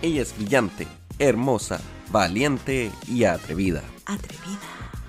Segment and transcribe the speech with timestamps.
[0.00, 0.86] Ella es brillante,
[1.18, 1.80] hermosa,
[2.12, 3.82] valiente y atrevida.
[4.06, 4.60] Atrevida.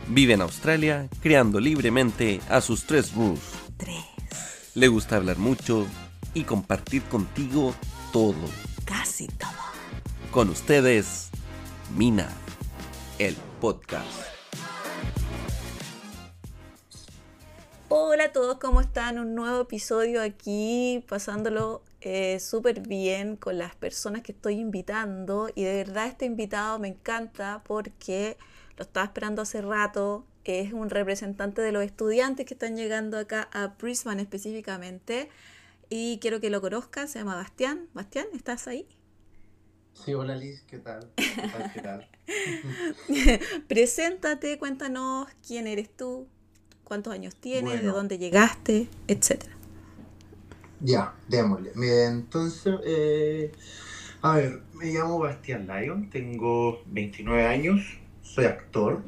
[0.07, 3.55] Vive en Australia, creando libremente a sus tres Bruce.
[3.77, 4.03] Tres.
[4.73, 5.85] Le gusta hablar mucho
[6.33, 7.75] y compartir contigo
[8.11, 8.33] todo.
[8.83, 9.51] Casi todo.
[10.31, 11.29] Con ustedes,
[11.95, 12.27] Mina,
[13.19, 14.07] el podcast.
[17.89, 19.19] Hola a todos, ¿cómo están?
[19.19, 25.49] Un nuevo episodio aquí, pasándolo eh, súper bien con las personas que estoy invitando.
[25.53, 28.37] Y de verdad este invitado me encanta porque
[28.77, 30.25] lo estaba esperando hace rato.
[30.45, 35.29] Es un representante de los estudiantes que están llegando acá a Brisbane específicamente.
[35.89, 37.87] Y quiero que lo conozcan, se llama Bastián.
[37.93, 38.87] Bastián, ¿estás ahí?
[39.93, 41.11] Sí, hola Liz, ¿qué tal?
[41.15, 41.71] ¿Qué tal?
[41.73, 41.81] ¿Qué
[43.41, 43.67] tal?
[43.67, 46.27] Preséntate, cuéntanos quién eres tú,
[46.85, 49.58] cuántos años tienes, de dónde llegaste, etcétera.
[50.81, 51.71] Ya, démosle.
[52.05, 53.51] Entonces, eh,
[54.21, 59.01] a ver, me llamo Bastián Lyon, tengo 29 años, soy actor.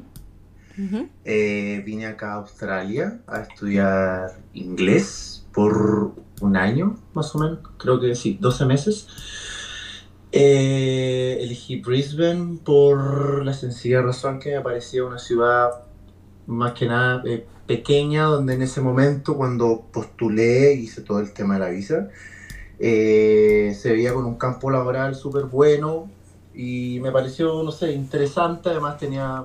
[1.24, 8.00] Eh, vine acá a Australia a estudiar inglés por un año, más o menos, creo
[8.00, 9.06] que sí, 12 meses.
[10.32, 15.68] Eh, elegí Brisbane por la sencilla razón que me parecía una ciudad
[16.46, 21.54] más que nada eh, pequeña, donde en ese momento, cuando postulé, hice todo el tema
[21.54, 22.10] de la visa,
[22.78, 26.10] eh, se veía con un campo laboral súper bueno
[26.54, 28.68] y me pareció, no sé, interesante.
[28.68, 29.44] Además, tenía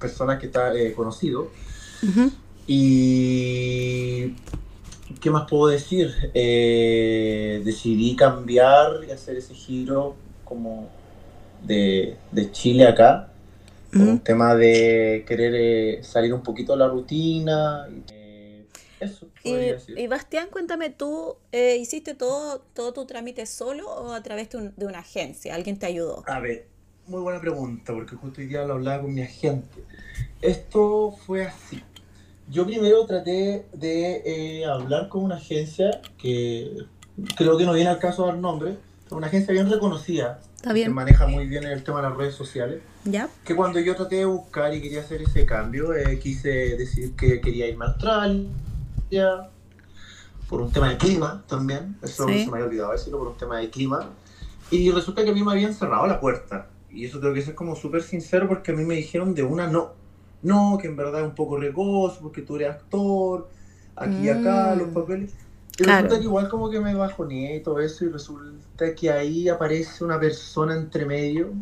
[0.00, 1.50] personas que está eh, conocido.
[2.02, 2.32] Ujú.
[2.66, 4.34] Y.
[5.20, 6.12] ¿Qué más puedo decir?
[6.34, 10.88] Eh, decidí cambiar y hacer ese giro como
[11.62, 13.33] de, de Chile acá
[13.98, 17.86] por un tema de querer eh, salir un poquito de la rutina.
[17.90, 18.66] y, eh,
[19.00, 24.22] eso, Y, y Bastián, cuéntame, ¿tú eh, hiciste todo, todo tu trámite solo o a
[24.22, 25.54] través de, un- de una agencia?
[25.54, 26.24] ¿Alguien te ayudó?
[26.26, 26.66] A ver,
[27.06, 29.84] muy buena pregunta, porque justo hoy día lo hablaba con mi agente.
[30.40, 31.82] Esto fue así.
[32.50, 36.76] Yo primero traté de eh, hablar con una agencia que
[37.36, 40.88] creo que no viene al caso dar nombre, pero una agencia bien reconocida, ¿Está que
[40.88, 42.80] maneja muy bien el tema de las redes sociales.
[43.04, 43.28] ¿Ya?
[43.44, 47.40] que cuando yo traté de buscar y quería hacer ese cambio, eh, quise decir que
[47.40, 49.50] quería irme a Australia
[50.48, 52.44] por un tema de clima también, eso Sí.
[52.44, 54.10] se me había olvidado decirlo, por un tema de clima.
[54.70, 56.66] Y resulta que a mí me habían cerrado la puerta.
[56.90, 59.66] Y eso tengo que ser como súper sincero porque a mí me dijeron de una
[59.66, 59.92] no.
[60.42, 63.48] No, que en verdad es un poco riesgoso porque tú eres actor,
[63.96, 64.78] aquí y acá, Mm.
[64.78, 65.32] los papeles.
[65.78, 66.02] Y Claro.
[66.02, 70.04] resulta que igual como que me bajoneé y todo eso y resulta que ahí aparece
[70.04, 71.52] una persona entre medio,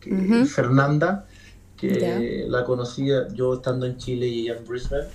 [0.00, 0.44] que.
[0.46, 1.26] Fernanda,
[1.76, 5.06] que la conocía yo estando en Chile y ella en Brisbane.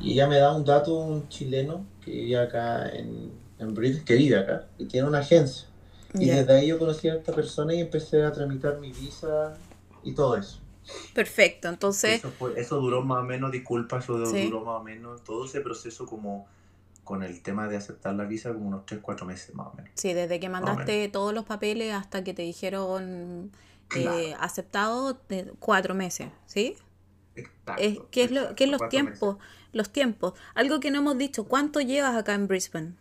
[0.00, 4.14] Y ella me da un dato, un chileno que vive acá en, en Brisbane, que
[4.16, 5.68] vive acá y tiene una agencia.
[6.14, 9.54] Y desde ahí yo conocí a esta persona y empecé a tramitar mi visa
[10.02, 10.58] y todo eso.
[11.14, 14.44] Perfecto, entonces, Eso, fue- eso duró más o menos, disculpa, eso Sí.
[14.44, 16.46] duró más o menos, todo ese proceso como
[17.04, 19.90] con el tema de aceptar la visa como unos 3, 4 meses más o menos.
[19.94, 23.52] sí, desde que mandaste todos los papeles hasta que te dijeron
[23.94, 26.76] eh, aceptado, de cuatro meses, ¿sí?
[27.34, 28.90] Exacto, Es, ¿qué es lo, qué es los meses.
[28.90, 29.38] tiempos?
[29.72, 30.34] Los tiempos.
[30.54, 32.94] Algo que no hemos dicho, ¿cuánto llevas acá en Brisbane?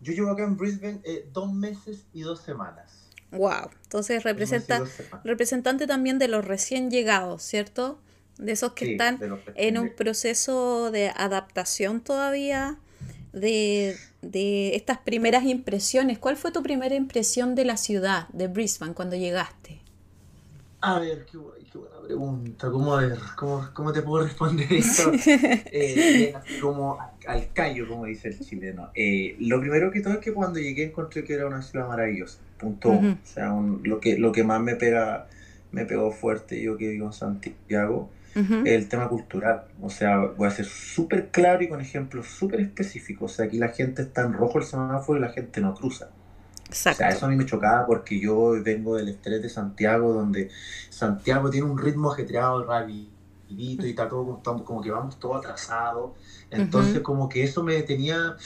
[0.00, 3.14] Yo llevo acá en Brisbane eh, dos meses y dos semanas.
[3.30, 3.70] Wow.
[3.84, 4.84] Entonces representa,
[5.22, 8.00] representante también de los recién llegados, ¿cierto?
[8.38, 12.78] De esos que Sí, están que en un proceso de adaptación todavía,
[13.32, 16.18] de, de estas primeras impresiones.
[16.18, 19.82] ¿Cuál fue tu primera impresión de la ciudad, de Brisbane, cuando llegaste?
[20.80, 21.38] A ver, qué,
[21.72, 22.70] qué buena pregunta.
[22.70, 25.20] ¿Cómo, a ver, cómo, cómo te puedo responder esto?
[25.70, 28.90] Eh, como al callo, como dice el chileno.
[28.94, 32.40] Eh, lo primero que todo es que cuando llegué encontré que era una ciudad maravillosa.
[32.56, 32.90] Punto.
[32.92, 35.28] O sea, un- lo, que, lo que más me pega,
[35.72, 38.14] me pegó fuerte, yo que vivo en Santiago,
[38.66, 39.64] El tema cultural.
[39.80, 43.32] O sea, voy a ser súper claro y con ejemplos súper específicos.
[43.32, 46.10] O sea, aquí la gente está en rojo el semáforo y la gente no cruza.
[46.70, 50.50] O sea, eso a mí me chocaba porque yo vengo del estrés de Santiago, donde
[50.90, 53.16] Santiago tiene un ritmo ajetreado, rapidito,
[53.48, 56.14] y está todo como, que vamos todo atrasado.
[56.50, 58.36] Entonces, como que eso me tenía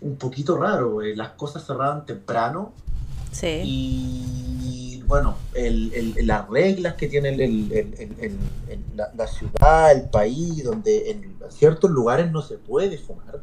[0.00, 1.02] un poquito raro.
[1.02, 2.72] eh, Las cosas cerraban temprano
[3.32, 3.62] Sí.
[3.64, 8.38] y, bueno, el- el- las reglas que tiene el-
[8.94, 13.40] la, la ciudad, el país, donde en ciertos lugares no se puede fumar.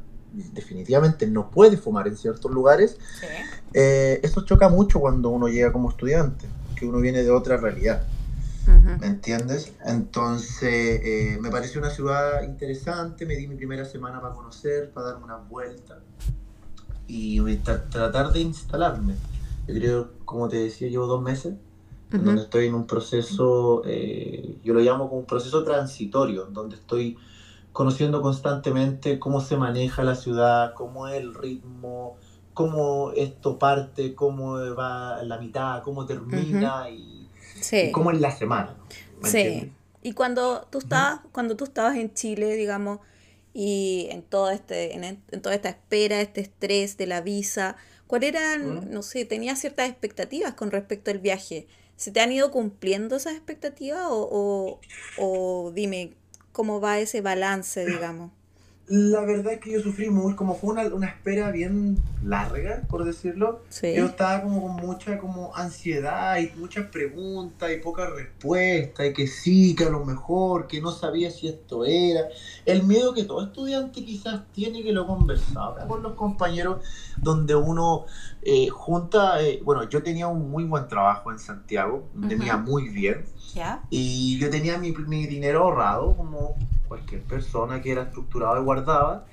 [0.53, 2.97] Definitivamente no puede fumar en ciertos lugares.
[3.19, 3.27] Sí.
[3.73, 8.03] Eh, eso choca mucho cuando uno llega como estudiante, que uno viene de otra realidad.
[8.99, 9.73] ¿me entiendes?
[9.85, 15.07] Entonces, eh, me pareció una ciudad interesante, me di mi primera semana para conocer, para
[15.07, 15.99] darme una vuelta
[17.07, 19.15] y tra- tratar de instalarme.
[19.73, 21.56] Yo creo, como te decía, llevo dos meses,
[22.09, 27.18] donde estoy en un proceso, eh, yo lo llamo como un proceso transitorio, donde estoy
[27.71, 32.18] conociendo constantemente cómo se maneja la ciudad, cómo es el ritmo,
[32.53, 37.29] cómo esto parte, cómo va la mitad, cómo termina y,
[37.94, 38.75] cómo es la semana.
[39.23, 39.71] sí.
[40.03, 43.00] Y cuando tú estabas, cuando tú estabas en Chile, digamos,
[43.53, 47.75] y en todo este, en, toda esta espera, este estrés de la visa,
[48.11, 51.67] ¿cuál eran, no sé, tenías ciertas expectativas con respecto al viaje?
[51.95, 54.81] ¿Se te han ido cumpliendo esas expectativas o,
[55.17, 56.11] o dime
[56.51, 58.31] cómo va ese balance, digamos?
[58.91, 63.05] La verdad es que yo sufrí muy, como fue una, una espera bien larga, por
[63.05, 63.61] decirlo.
[63.81, 69.27] Yo estaba como con mucha como ansiedad y muchas preguntas y pocas respuestas y que
[69.27, 72.27] sí, que a lo mejor, que no sabía si esto era.
[72.65, 76.83] El miedo que todo estudiante quizás tiene que lo conversaba con los compañeros
[77.15, 78.07] donde uno
[78.41, 82.89] eh, junta, eh, bueno, yo tenía un muy buen trabajo en Santiago, me uh muy
[82.89, 83.23] bien.
[83.89, 86.57] Y yo tenía mi, mi dinero ahorrado como
[86.91, 89.25] cualquier persona que era estructurado y guardaba.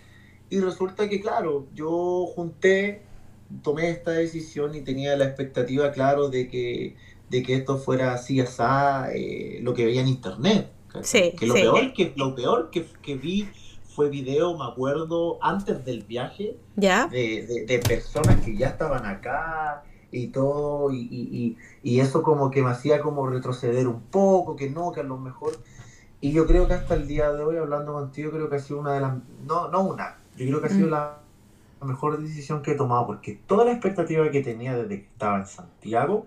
[0.49, 3.03] Y resulta que, claro, yo junté,
[3.65, 6.95] tomé esta decisión y tenía la expectativa, claro, de que,
[7.29, 8.63] de que esto fuera así, así,
[9.13, 10.71] eh, lo que veía en internet.
[11.03, 13.49] Sí, que lo peor, que, lo peor que, que, vi
[13.83, 17.09] fue video, me acuerdo, antes del viaje, ¿Ya?
[17.09, 19.83] De, de, personas que ya estaban acá
[20.13, 24.71] y todo, y, y, y, eso como que me hacía como retroceder un poco, que
[24.71, 25.59] no, que a lo mejor
[26.21, 28.81] y yo creo que hasta el día de hoy, hablando contigo, creo que ha sido
[28.81, 29.15] una de las...
[29.47, 30.91] No, no una, yo creo que ha sido mm.
[30.91, 31.19] la
[31.83, 35.47] mejor decisión que he tomado, porque toda la expectativa que tenía desde que estaba en
[35.47, 36.27] Santiago,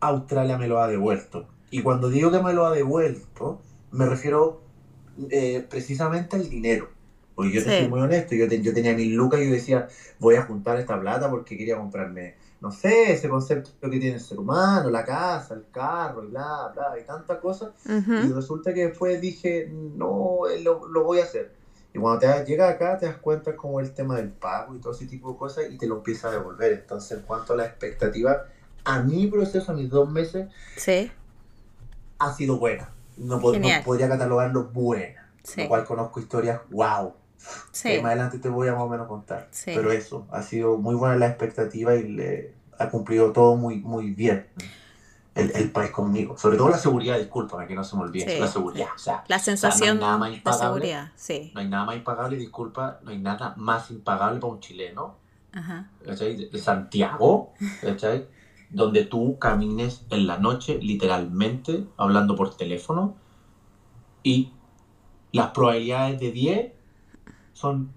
[0.00, 1.46] Australia me lo ha devuelto.
[1.70, 3.60] Y cuando digo que me lo ha devuelto,
[3.92, 4.62] me refiero
[5.30, 6.88] eh, precisamente al dinero.
[7.34, 9.88] Porque yo te soy muy honesto, yo, yo tenía mil lucas y yo decía,
[10.18, 14.20] voy a juntar esta plata porque quería comprarme no sé, ese concepto que tiene el
[14.20, 17.70] ser humano, la casa, el carro, y bla, bla, y tantas cosas.
[17.84, 21.52] Y resulta que después dije, no, eh, lo, lo voy a hacer.
[21.92, 24.92] Y cuando te llegas acá te das cuenta como el tema del pago y todo
[24.92, 26.72] ese tipo de cosas y te lo empieza a devolver.
[26.72, 28.44] Entonces, en cuanto a la expectativa,
[28.84, 31.10] a mi proceso, a mis dos meses, sí.
[32.20, 32.90] ha sido buena.
[33.16, 35.32] No, podría catalogarlo buena.
[35.42, 35.62] Sí.
[35.62, 37.12] Lo cual conozco historias, wow,
[37.72, 37.96] Sí.
[38.00, 39.48] más adelante te voy a más o menos contar.
[39.64, 44.10] Pero eso, ha sido muy buena la expectativa y le ha cumplido todo muy, muy
[44.10, 44.46] bien.
[45.34, 46.36] El, el, país conmigo.
[46.36, 48.38] Sobre todo la seguridad, discúlpame que no se me olvide.
[48.38, 48.88] La seguridad.
[48.94, 51.10] O sea, la sensación no de seguridad.
[51.16, 51.50] Sí.
[51.54, 55.16] No hay nada más impagable, disculpa, no hay nada más impagable para un chileno.
[55.54, 55.88] Ajá.
[56.04, 58.26] De Santiago, ¿cachai?
[58.68, 63.16] Donde tú camines en la noche, literalmente, hablando por teléfono,
[64.22, 64.52] y
[65.32, 66.72] las probabilidades de 10
[67.62, 67.92] son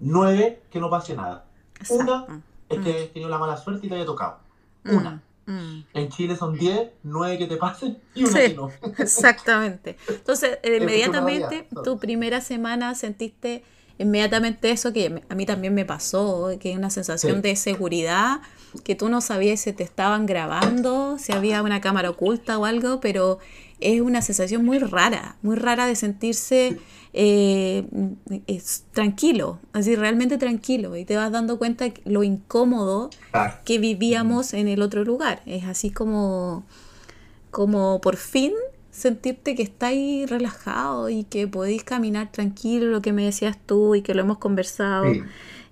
[0.00, 1.44] nueve que no pase nada.
[1.90, 2.42] Una mm.
[2.70, 4.38] es que has tenido la mala suerte y te haya tocado.
[4.84, 4.96] Mm.
[4.96, 5.22] Una.
[5.44, 5.80] Mm.
[5.92, 8.70] En Chile son diez, nueve que te pasen y una que no.
[8.98, 9.98] Exactamente.
[10.08, 13.62] Entonces, inmediatamente, tu primera semana sentiste
[13.98, 18.40] inmediatamente eso que a mí también me pasó, que es una sensación de seguridad,
[18.84, 23.00] que tú no sabías si te estaban grabando, si había una cámara oculta o algo,
[23.00, 23.38] pero
[23.80, 26.78] es una sensación muy rara, muy rara de sentirse
[27.18, 27.86] eh,
[28.46, 33.08] es tranquilo, así realmente tranquilo, y te vas dando cuenta lo incómodo
[33.64, 35.40] que vivíamos en el otro lugar.
[35.46, 36.64] Es así como,
[37.50, 38.52] como por fin
[38.90, 44.02] sentirte que estáis relajado y que podéis caminar tranquilo, lo que me decías tú y
[44.02, 45.06] que lo hemos conversado.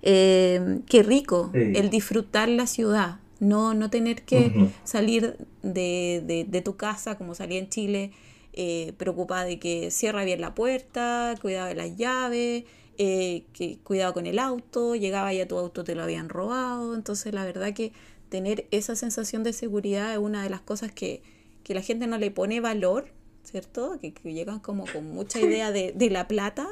[0.01, 6.75] Eh, qué rico el disfrutar la ciudad, no, no tener que salir de, de, tu
[6.75, 8.11] casa como salía en Chile,
[8.57, 12.63] eh, preocupada de que cierra bien la puerta, cuidado de las llaves,
[12.97, 17.33] eh, que cuidado con el auto, llegaba ya tu auto te lo habían robado, entonces
[17.33, 17.91] la verdad que
[18.29, 21.21] tener esa sensación de seguridad es una de las cosas que,
[21.65, 23.09] que la gente no le pone valor,
[23.43, 23.99] ¿cierto?
[23.99, 26.65] Que, llegan como con mucha idea de, de, la plata,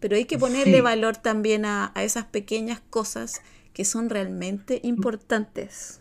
[0.00, 3.40] pero hay que ponerle valor también a, a esas pequeñas cosas
[3.72, 6.00] que son realmente importantes.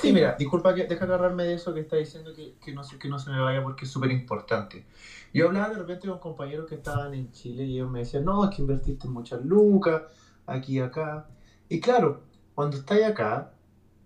[0.00, 3.08] Sí, mira, disculpa que deja agarrarme de eso que está diciendo que, que, no, que
[3.08, 4.84] no se me vaya porque es súper importante.
[5.32, 8.44] Yo hablaba de repente con compañeros que estaban en Chile y ellos me decían, no,
[8.44, 10.02] es que invertiste muchas lucas,
[10.46, 11.26] aquí y acá.
[11.68, 12.22] Y claro,
[12.54, 13.52] cuando estáis acá,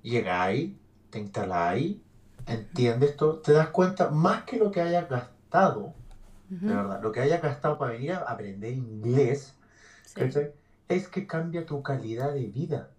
[0.02, 0.72] llegáis,
[1.10, 1.96] te instaláis,
[2.46, 5.94] entiendes todo, te das cuenta más que lo que hayas gastado,
[6.50, 9.54] de verdad, lo que hayas gastado para venir a aprender inglés,
[10.88, 12.90] es que cambia tu calidad de vida.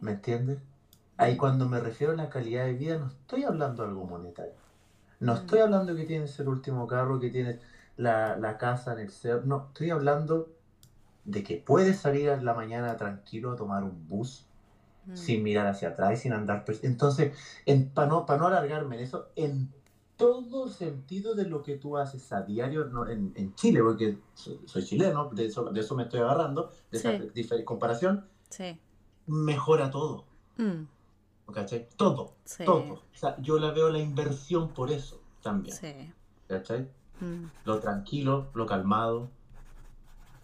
[0.00, 0.58] ¿Me entiendes?
[1.16, 4.52] Ahí cuando me refiero a la calidad de vida no estoy hablando de algo monetario.
[5.20, 7.60] No estoy hablando que tienes el último carro, que tienes
[7.96, 9.46] la, casa en el ser.
[9.46, 10.48] No, estoy hablando
[11.24, 14.46] de que puedes salir a la mañana tranquilo a tomar un bus
[15.06, 15.16] Mm.
[15.16, 16.64] sin mirar hacia atrás y sin andar.
[16.82, 17.36] Entonces,
[17.92, 19.70] para no, pa no alargarme en eso, en
[20.16, 24.60] todo sentido de lo que tú haces a diario no, en, en Chile, porque soy,
[24.64, 27.30] soy chileno, de eso, de eso me estoy agarrando, de esa Sí.
[27.34, 28.78] difer- comparación, Sí.
[29.26, 30.24] mejora todo.
[30.56, 30.86] Mm,
[31.52, 31.86] ¿Cachai?
[31.96, 32.64] Todo, Sí.
[32.64, 32.94] todo.
[32.94, 35.76] O sea, yo la veo la inversión por eso también.
[35.76, 35.92] Sí.
[36.48, 36.88] ¿Cachai?
[37.20, 37.44] Mm.
[37.64, 39.28] Lo tranquilo, lo calmado,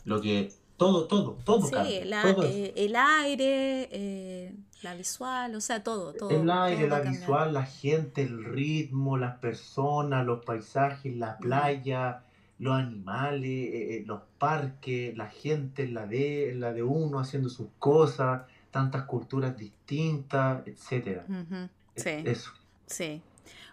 [0.04, 0.52] lo que.
[0.76, 2.52] Todo, todo, todo Sí, cambia, la- todo eso.
[2.56, 6.30] eh, el aire, eh, la visual, o sea, todo, todo.
[6.30, 12.22] El aire, todo la visual, la gente, el ritmo, las personas, los paisajes, la playa,
[12.58, 17.66] los animales, eh, los parques, la gente en la de, la de uno haciendo sus
[17.78, 21.24] cosas, tantas culturas distintas, etcétera.
[21.28, 22.10] Ujú, Sí.
[22.24, 22.50] Eso.
[22.86, 23.20] Sí.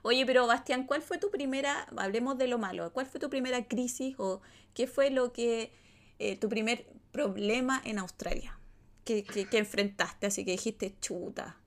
[0.04, 3.68] Oye, pero Bastián, ¿cuál fue tu primera, hablemos de lo malo, ¿cuál fue tu primera
[3.68, 4.42] crisis o
[4.74, 5.72] qué fue lo que,
[6.20, 8.58] eh, tu primer problema en Australia
[9.06, 10.28] que, que, que enfrentaste?
[10.28, 11.58] Así que dijiste chuta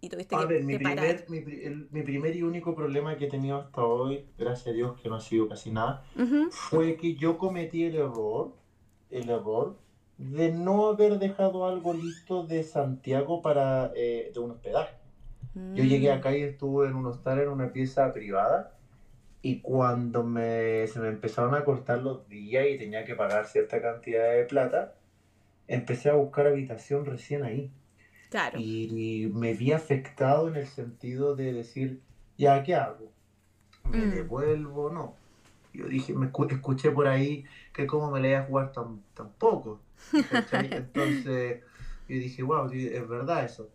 [0.00, 3.26] y tuviste A que, ver, mi primer, mi, el- mi primer y único problema que
[3.26, 6.04] he tenido hasta hoy, gracias a Dios que no ha sido casi nada,
[6.50, 8.54] fue que yo cometí el error,
[9.10, 9.78] el error
[10.18, 14.94] de no haber dejado algo listo de Santiago para eh, de un hospedaje.
[15.74, 18.70] Yo llegué Mm, acá y estuve en un hostal en una pieza privada
[19.42, 23.80] y cuando me, se me empezaron a cortar los días y tenía que pagar cierta
[23.80, 24.92] cantidad de plata,
[25.68, 27.70] empecé a buscar habitación recién ahí
[28.30, 28.58] Claro.
[28.58, 31.98] y, me vi afectado en el sentido de decir,
[32.38, 33.10] ya, ¿qué hago?
[33.84, 34.10] ¿Me Mm.
[34.14, 34.90] devuelvo?
[34.90, 35.14] No.
[35.72, 39.00] Yo dije, me escu- escuché por ahí que cómo me le iba a jugar tan,
[39.14, 39.80] tan poco.
[40.30, 40.68] ¿Cachai?
[40.72, 41.60] Entonces,
[42.08, 43.70] yo dije, wow, sí, es verdad eso.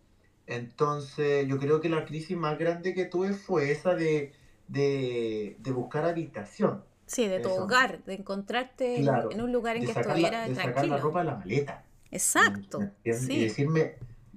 [0.46, 4.32] Entonces, yo creo que la crisis más grande que tuve fue esa de,
[4.68, 7.64] de, de buscar habitación, Sí, de tu eso.
[7.64, 10.72] hogar, de encontrarte en- Claro, en un lugar en que sacar, estuviera la, de sacar
[10.74, 10.96] tranquilo.
[10.96, 11.84] la ropa de la maleta.
[12.10, 12.78] Exacto.
[12.80, 13.22] ¿me entiendes?
[13.24, 13.40] Y Sí.
[13.44, 13.94] decirme,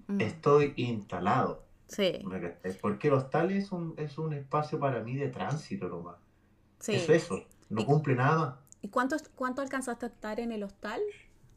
[0.08, 1.64] Mm, estoy instalado.
[1.88, 2.20] Sí.
[2.82, 6.18] Porque el hostal es un, es un espacio para mí de tránsito nomás.
[6.80, 6.94] sí.
[6.96, 8.60] Es eso, no cumple nada.
[8.82, 11.02] ¿Y cuánto, cuánto alcanzaste a estar en el hostal?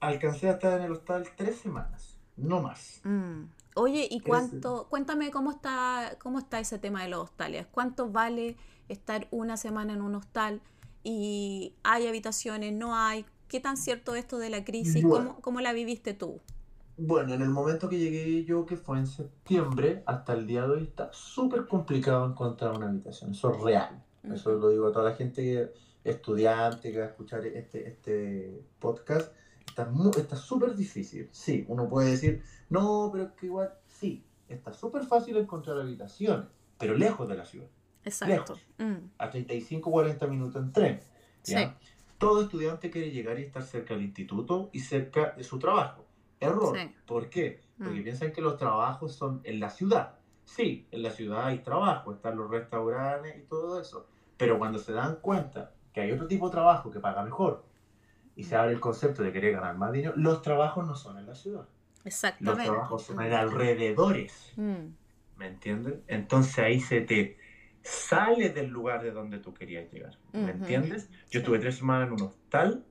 [0.06, 3.00] Alcancé a estar en el hostal tres semanas, no más.
[3.02, 3.46] Mm.
[3.75, 4.86] Oye, ¿y cuánto?
[4.88, 7.66] Cuéntame cómo está, cómo está ese tema de los hostales.
[7.66, 8.56] ¿Cuánto vale
[8.88, 10.62] estar una semana en un hostal?
[11.02, 12.72] ¿Y hay habitaciones?
[12.72, 13.26] ¿No hay?
[13.48, 15.02] ¿Qué tan cierto esto de la crisis?
[15.02, 15.26] Bueno.
[15.26, 16.40] ¿Cómo, cómo la viviste tú?
[16.96, 20.68] Bueno, en el momento que llegué yo, que fue en septiembre, hasta el día de
[20.68, 23.32] hoy está súper complicado encontrar una habitación.
[23.32, 24.04] Eso es real.
[24.32, 28.62] Eso lo digo a toda la gente que estudiante que va a escuchar este, este
[28.78, 29.32] podcast.
[30.16, 31.28] Está súper difícil.
[31.33, 36.47] Sí, uno puede decir, no, pero es que igual, sí, está súper fácil encontrar habitaciones,
[36.78, 37.68] pero lejos de la ciudad.
[38.04, 38.56] Exacto.
[38.78, 41.00] Mm, a 35 40 minutos en tren.
[41.45, 41.76] ¿ya?
[42.18, 46.06] Todo estudiante quiere llegar y estar cerca del instituto y cerca de su trabajo.
[46.40, 46.76] Error.
[46.78, 46.95] Sí.
[47.06, 47.61] ¿Por qué?
[47.78, 48.04] Porque Mm.
[48.04, 50.14] piensan que los trabajos son en la ciudad.
[50.45, 54.06] Sí, en la ciudad hay trabajo, están los restaurantes y todo eso.
[54.37, 57.64] Pero cuando se dan cuenta que hay otro tipo de trabajo que paga mejor
[58.37, 61.26] y se abre el concepto de querer ganar más dinero, los trabajos no son en
[61.26, 61.62] la ciudad.
[62.05, 62.64] Los Exactamente.
[62.64, 64.52] trabajos son en alrededores.
[64.57, 64.90] Mm,
[65.37, 66.02] ¿Me entienden?
[66.07, 67.38] Entonces ahí se te
[67.83, 70.16] sale del lugar de donde tú querías llegar.
[70.33, 71.09] ¿Me entiendes?
[71.11, 71.38] Yo Sí.
[71.38, 72.85] estuve tres semanas en un hostal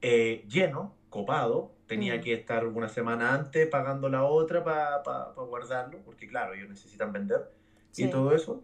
[0.00, 1.72] eh, lleno, copado.
[1.86, 7.12] Tenía que estar una semana antes pagando la otra para guardarlo, porque claro, ellos necesitan
[7.12, 7.50] vender
[7.92, 8.10] y sí.
[8.10, 8.62] todo eso.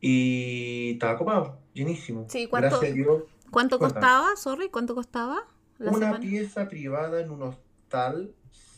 [0.00, 2.26] Y estaba copado, llenísimo.
[2.28, 3.22] Sí, ¿cuánto- Gracias a Dios.
[3.52, 3.78] ¿Cuánto Cuéntame.
[3.78, 4.34] costaba?
[4.36, 5.46] Sorry, ¿cuánto costaba
[5.78, 6.20] la Una semana?
[6.20, 8.34] pieza privada en un hostal,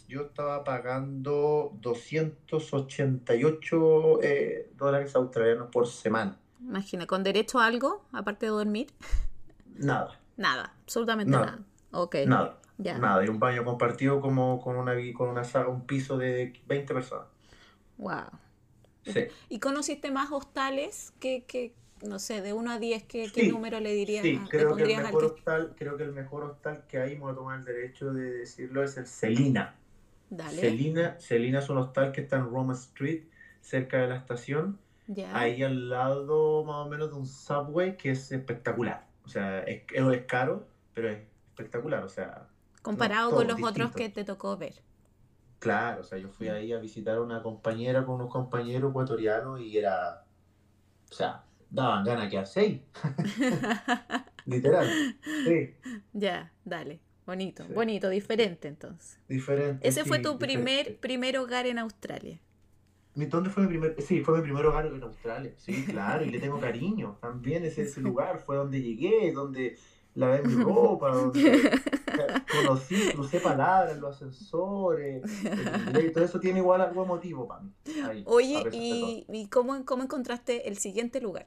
[0.08, 6.38] yo estaba pagando 288 eh, dólares australianos por semana.
[6.60, 8.88] Imagina, ¿con derecho a algo, aparte de dormir?
[9.76, 11.46] Nada, Nada, absolutamente Nada.
[11.46, 11.58] nada.
[11.92, 12.98] Ok, nada, ya.
[12.98, 13.24] nada.
[13.24, 17.26] Y un baño compartido como con una, con una sala, un piso de 20 personas.
[17.98, 18.24] Wow.
[19.04, 21.72] Sí, ¿Y conociste más hostales que, que
[22.04, 24.74] no sé, de 1 a 10, ¿qué, qué número le dirías, sí, a- le creo
[24.76, 25.26] que el mejor que...
[25.26, 28.30] hostal, creo que el mejor hostal que hay, me voy a tomar el derecho de
[28.32, 29.80] decirlo, es el Celina.
[30.28, 33.24] Dale, Celina, Celina es un hostal que está en Roma Street,
[33.60, 34.80] cerca de la estación.
[35.06, 35.38] ya.
[35.38, 39.06] ahí al lado más o menos de un subway que es espectacular.
[39.24, 41.18] O sea, es, es caro, pero es
[41.48, 42.04] espectacular.
[42.04, 42.48] O sea,
[42.82, 44.82] Comparado no, con los otros que te tocó ver.
[45.58, 49.60] claro, o sea, yo fui ahí a visitar a una compañera con unos compañeros ecuatorianos
[49.60, 50.24] y era,
[51.10, 51.44] o sea,
[51.74, 52.84] daban ganas quedarse ahí.
[54.46, 54.88] Literal.
[55.46, 55.74] Sí,
[56.12, 57.00] Ya, dale.
[57.26, 57.72] Bonito, Sí.
[57.72, 59.18] bonito, diferente entonces.
[59.28, 59.86] diferente.
[59.88, 61.00] Ese fue tu primer, diferente.
[61.00, 62.38] primer hogar en Australia.
[63.14, 63.96] Mi- ¿Dónde fue mi primer?
[64.02, 65.52] Sí, fue mi primer hogar en Australia.
[65.56, 67.16] Sí, claro, y le tengo cariño.
[67.22, 69.78] También ese, ese lugar fue donde llegué, donde
[70.14, 71.80] lavé mi ropa, donde
[72.52, 75.22] conocí, crucé palabras, los ascensores,
[75.94, 77.72] el todo eso tiene igual algo emotivo para mí.
[78.26, 81.46] Oye, ¿y, ¿y cómo, cómo encontraste el siguiente lugar?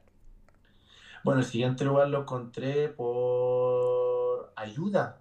[1.28, 5.20] Bueno, el siguiente lugar lo encontré por ayuda.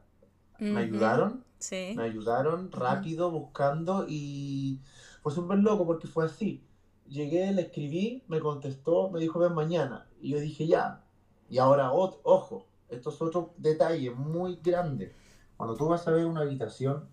[0.61, 1.45] Me ayudaron.
[1.59, 1.95] Sí.
[1.97, 4.81] Me ayudaron rápido buscando y
[5.21, 6.63] fue súper loco porque fue así.
[7.09, 10.07] Llegué, le escribí, me contestó, me dijo ven mañana.
[10.21, 11.03] Y yo dije ya.
[11.51, 15.13] Y ahora, ojo, esto es otro detalle muy grande.
[15.57, 17.09] Cuando tú vas a ver una habitación,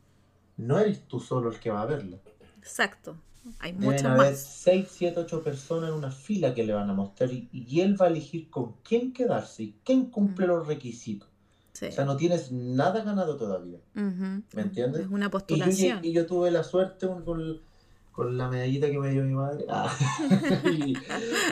[0.56, 2.20] no eres tú solo el que va a verla.
[2.60, 3.16] Exacto.
[3.60, 7.30] Hay muchas haber 6, 7, 8 personas en una fila que le van a mostrar
[7.32, 11.30] y, él va a elegir con quién quedarse y quién cumple los requisitos.
[11.74, 13.80] O sea, no tienes nada ganado todavía.
[13.94, 15.02] ¿Me entiendes?
[15.02, 16.00] Es una postulación.
[16.04, 17.62] Y yo, tuve la suerte con,
[18.12, 19.66] con, la medallita que me dio mi madre.
[19.68, 19.92] Ah,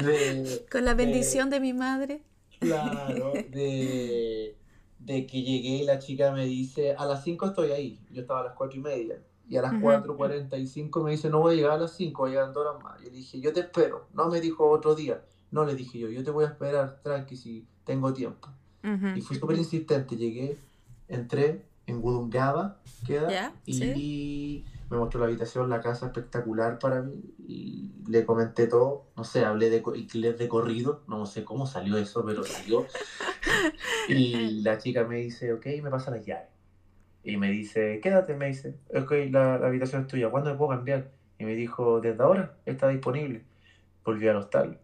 [0.71, 2.23] con la bendición de mi madre.
[2.59, 4.55] Claro, de,
[4.99, 7.99] de que llegué y la chica me dice, a las 5 estoy ahí.
[8.11, 9.21] Yo estaba a las 4 y media.
[9.51, 12.31] Y a las 4.45 me dice, no voy a llegar a las 5, voy a
[12.31, 13.01] llegar en dos horas más.
[13.01, 14.07] Yo le dije, yo te espero.
[14.13, 15.25] No me dijo otro día.
[15.51, 18.47] No le dije yo, yo te voy a esperar, tranqui, si tengo tiempo.
[19.13, 20.15] Y fui súper insistente.
[20.15, 20.57] Llegué,
[21.09, 27.21] entré en Gudungaba, queda, y me mostró la habitación, la casa espectacular para mí.
[27.45, 29.07] Y le comenté todo.
[29.17, 31.01] No sé, hablé de inglés de corrido.
[31.09, 32.85] No sé cómo salió eso, pero salió.
[34.07, 36.60] y la chica me dice, ok, me pasa las llaves.
[37.23, 40.71] Y me dice, quédate, me dice, ok, la, la habitación es tuya, ¿cuándo me puedo
[40.71, 41.11] cambiar?
[41.37, 43.43] Y me dijo, desde ahora está disponible.
[44.03, 44.79] Volví al hostal,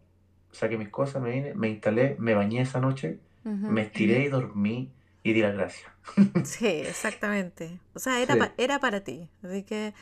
[0.52, 4.92] saqué mis cosas, me vine, me instalé, me bañé esa noche, me estiré y dormí
[5.24, 5.92] y di las gracias.
[6.46, 7.80] Sí, exactamente.
[7.94, 9.30] O sea, era, era para ti.
[9.44, 9.94] Así que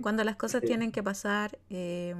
[0.00, 2.14] cuando las cosas tienen que pasar, eh,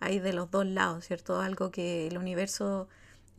[0.00, 1.40] hay de los dos lados, ¿cierto?
[1.40, 2.88] Algo que el universo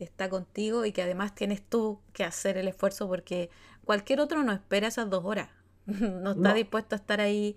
[0.04, 3.50] está contigo y que además tienes tú que hacer el esfuerzo porque
[3.84, 5.48] cualquier otro no espera esas dos horas.
[5.86, 7.56] no está dispuesto a estar ahí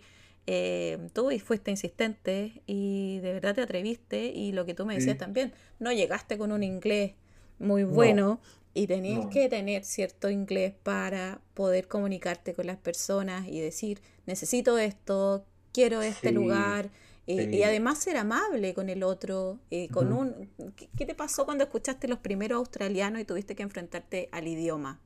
[0.51, 4.95] eh, tú y fuiste insistente y de verdad te atreviste y lo que tú me
[4.95, 7.13] decías también, no llegaste con un inglés
[7.59, 8.39] muy bueno
[8.73, 14.77] y tenías que tener cierto inglés para poder comunicarte con las personas y decir, necesito
[14.77, 16.89] esto, quiero este lugar.
[17.31, 20.49] Y además ser amable con el otro, eh, con un...
[20.75, 24.99] ¿Qué, te pasó cuando escuchaste los primeros australianos y tuviste que enfrentarte al idioma?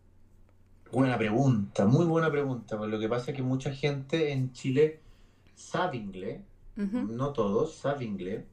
[0.90, 2.78] Buena pregunta, muy buena pregunta.
[2.78, 5.02] Lo que pasa es que mucha gente en Chile
[5.56, 6.40] sabe inglés,
[6.76, 8.44] no todos sabe inglés,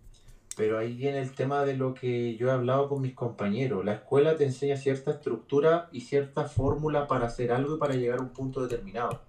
[0.57, 3.85] pero ahí viene el tema de lo que yo he hablado con mis compañeros.
[3.85, 8.19] La escuela te enseña cierta estructura y cierta fórmula para hacer algo y para llegar
[8.19, 9.21] a un punto determinado.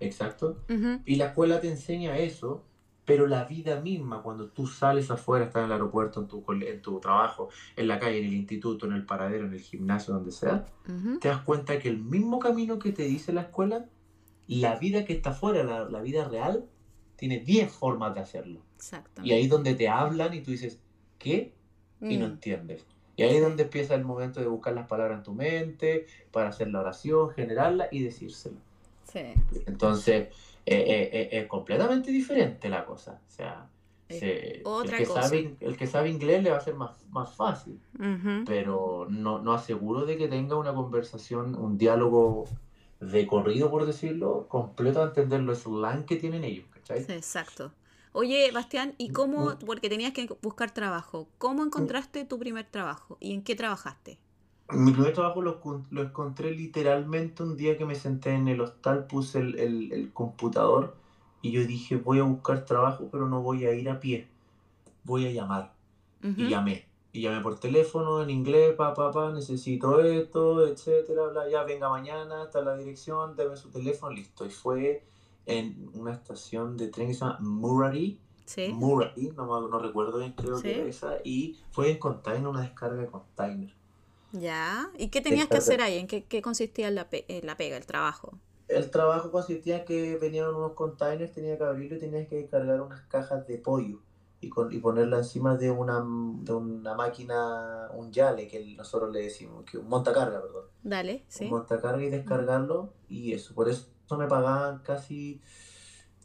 [0.00, 0.58] Exacto.
[1.04, 2.62] Y la escuela te enseña eso,
[3.08, 6.82] pero la vida misma, cuando tú sales afuera, estás en el aeropuerto, en tu, en
[6.82, 10.30] tu trabajo, en la calle, en el instituto, en el paradero, en el gimnasio, donde
[10.30, 10.66] sea,
[11.18, 13.86] te das cuenta que el mismo camino que te dice la escuela,
[14.46, 16.66] la vida que está afuera, la, vida real,
[17.16, 18.60] tiene 10 formas de hacerlo.
[19.22, 20.78] Y ahí es donde te hablan y tú dices,
[21.18, 21.54] ¿qué?
[22.02, 22.32] Y no mm.
[22.32, 22.84] entiendes.
[23.16, 26.50] Y ahí es donde empieza el momento de buscar las palabras en tu mente, para
[26.50, 28.58] hacer la oración, generarla y decírselo.
[29.10, 29.32] Sí.
[29.64, 30.28] Entonces,
[30.68, 33.20] es completamente diferente la cosa.
[33.26, 33.68] O sea,
[34.08, 34.62] el,
[34.96, 37.80] que Sabe, el que sabe inglés le va a ser más, más fácil,
[38.46, 42.44] pero no, no aseguro de que tenga una conversación, un diálogo
[43.00, 47.04] de corrido, por decirlo, completo a entender los slang que tienen ellos, ¿cachai?
[47.08, 47.72] exacto.
[48.12, 53.34] Oye, Bastián, ¿y cómo, porque tenías que buscar trabajo, cómo encontraste tu primer trabajo y
[53.34, 54.18] en qué trabajaste?
[54.70, 59.06] Mi primer trabajo lo, lo, encontré literalmente un día que me senté en el hostal,
[59.06, 60.94] puse el, el, computador
[61.40, 64.28] y yo dije, voy a buscar trabajo, pero no voy a ir a pie,
[65.04, 65.72] voy a llamar.
[66.22, 66.86] Y llamé.
[67.12, 72.44] Y llamé por teléfono en inglés, papá, pa, necesito esto, etcétera, bla, ya venga mañana,
[72.44, 74.44] está la dirección, deme su teléfono, listo.
[74.44, 75.02] Y fue
[75.46, 78.20] en una estación de tren que se llama Murray.
[78.44, 78.70] Sí.
[78.74, 81.16] Murray, no, no recuerdo bien, creo que era esa.
[81.24, 83.77] Y fue en container, una descarga de container.
[84.32, 85.98] Ya, ¿y qué tenías que hacer ahí?
[85.98, 87.08] ¿En qué, consistía la,
[87.42, 88.38] la pega, el trabajo?
[88.68, 92.82] El trabajo consistía en que venían unos containers, tenía que abrirlo y tenías que cargar
[92.82, 94.00] unas cajas de pollo
[94.40, 99.22] y, con, y ponerla encima de una, de una máquina, un yale, que nosotros le
[99.22, 100.64] decimos, que un montacarga, perdón.
[100.82, 101.44] Dale, sí.
[101.44, 103.54] Un montacarga y descargarlo y eso.
[103.54, 103.88] Por eso
[104.18, 105.40] me pagaban casi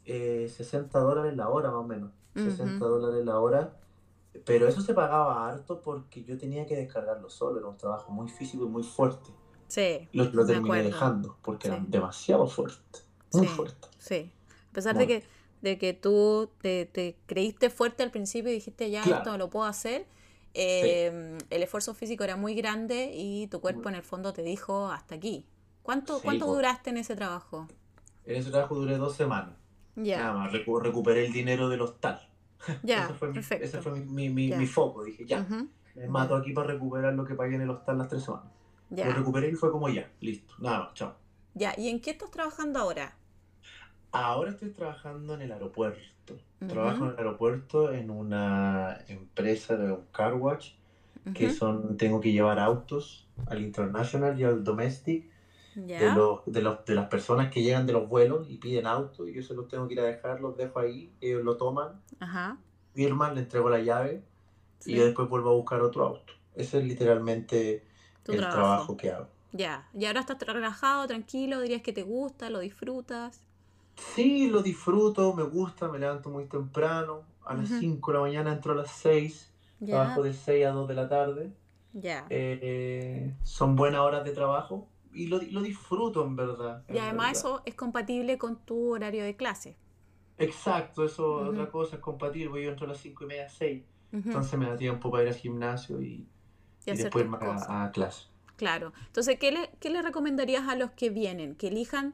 [0.05, 2.11] 60 eh, dólares la hora más o menos.
[2.35, 3.77] 60 dólares la hora
[4.45, 8.29] pero eso se pagaba harto porque yo tenía que descargarlo solo, era un trabajo muy
[8.29, 9.29] físico y muy fuerte.
[9.67, 10.07] Sí.
[10.13, 12.99] Lo, lo terminé dejando porque era demasiado fuerte,
[13.31, 13.87] muy fuerte.
[13.97, 14.31] Sí.
[14.69, 15.23] A pesar de que
[15.61, 19.65] de que tú te, te, creíste fuerte al principio y dijiste ya esto lo puedo
[19.65, 20.05] hacer,
[20.53, 24.87] em, el esfuerzo físico era muy grande y tu cuerpo en el fondo te dijo
[24.91, 25.45] hasta aquí.
[25.81, 27.67] ¿Cuánto, ¿cuánto duraste en ese trabajo?
[28.25, 29.55] En ese trabajo duré dos semanas.
[29.95, 32.27] Ya, Nada más, recu- recuperé el dinero del hostal.
[32.83, 33.65] ya, ese fue, mi, perfecto.
[33.65, 35.03] ese fue mi, mi- mi- foco.
[35.03, 35.45] Dije, ya,
[35.95, 38.47] me mato aquí para recuperar lo que pagué en el hostal las tres semanas.
[38.91, 41.15] Lo Ya, recuperé y fue como ya, listo, nada más, chao.
[41.55, 41.73] ya.
[41.77, 43.15] ¿Y en qué estás trabajando ahora?
[44.11, 46.37] Ahora estoy trabajando en el aeropuerto.
[46.67, 50.73] Trabajo en el aeropuerto en una empresa de un car wash
[51.33, 55.29] que son, tengo que llevar autos al international y al domestic
[55.75, 59.27] de, los, de, los, de las personas que llegan de los vuelos y piden autos
[59.27, 62.01] y yo se los tengo que ir a dejar, los dejo ahí, ellos lo toman,
[62.19, 62.57] ajá.
[62.93, 64.23] firman, le entrego la llave
[64.83, 66.33] y sí, yo después vuelvo a buscar otro auto.
[66.55, 67.85] Ese es literalmente
[68.27, 68.49] el trabajo.
[68.51, 69.27] trabajo que hago.
[69.51, 69.87] Ya.
[69.93, 71.61] ¿Y ahora estás relajado, tranquilo?
[71.61, 73.39] ¿Dirías que te gusta, lo disfrutas?
[73.95, 77.79] Sí, lo disfruto, me gusta, me levanto muy temprano, a las Ujú.
[77.79, 80.93] 5 de la mañana entro a las 6, Ya, trabajo de 6 a 2 de
[80.95, 81.53] la tarde.
[81.93, 82.25] ya.
[82.29, 86.83] Eh, son buenas horas de trabajo y lo, lo disfruto en verdad.
[86.89, 87.39] Y además verdad.
[87.57, 89.75] eso es compatible con tu horario de clase.
[90.37, 91.49] Exacto, eso Ujú.
[91.51, 94.65] otra cosa es compatible, yo entro a las 5 y media, 6, Ujú, entonces me
[94.67, 96.27] da tiempo para ir al gimnasio y, Y
[96.85, 97.69] y hacer después cosas.
[97.69, 98.27] a, a clase.
[98.55, 98.93] Claro.
[99.07, 101.55] Entonces, ¿qué le, qué le recomendarías a los que vienen?
[101.55, 102.13] ¿Que elijan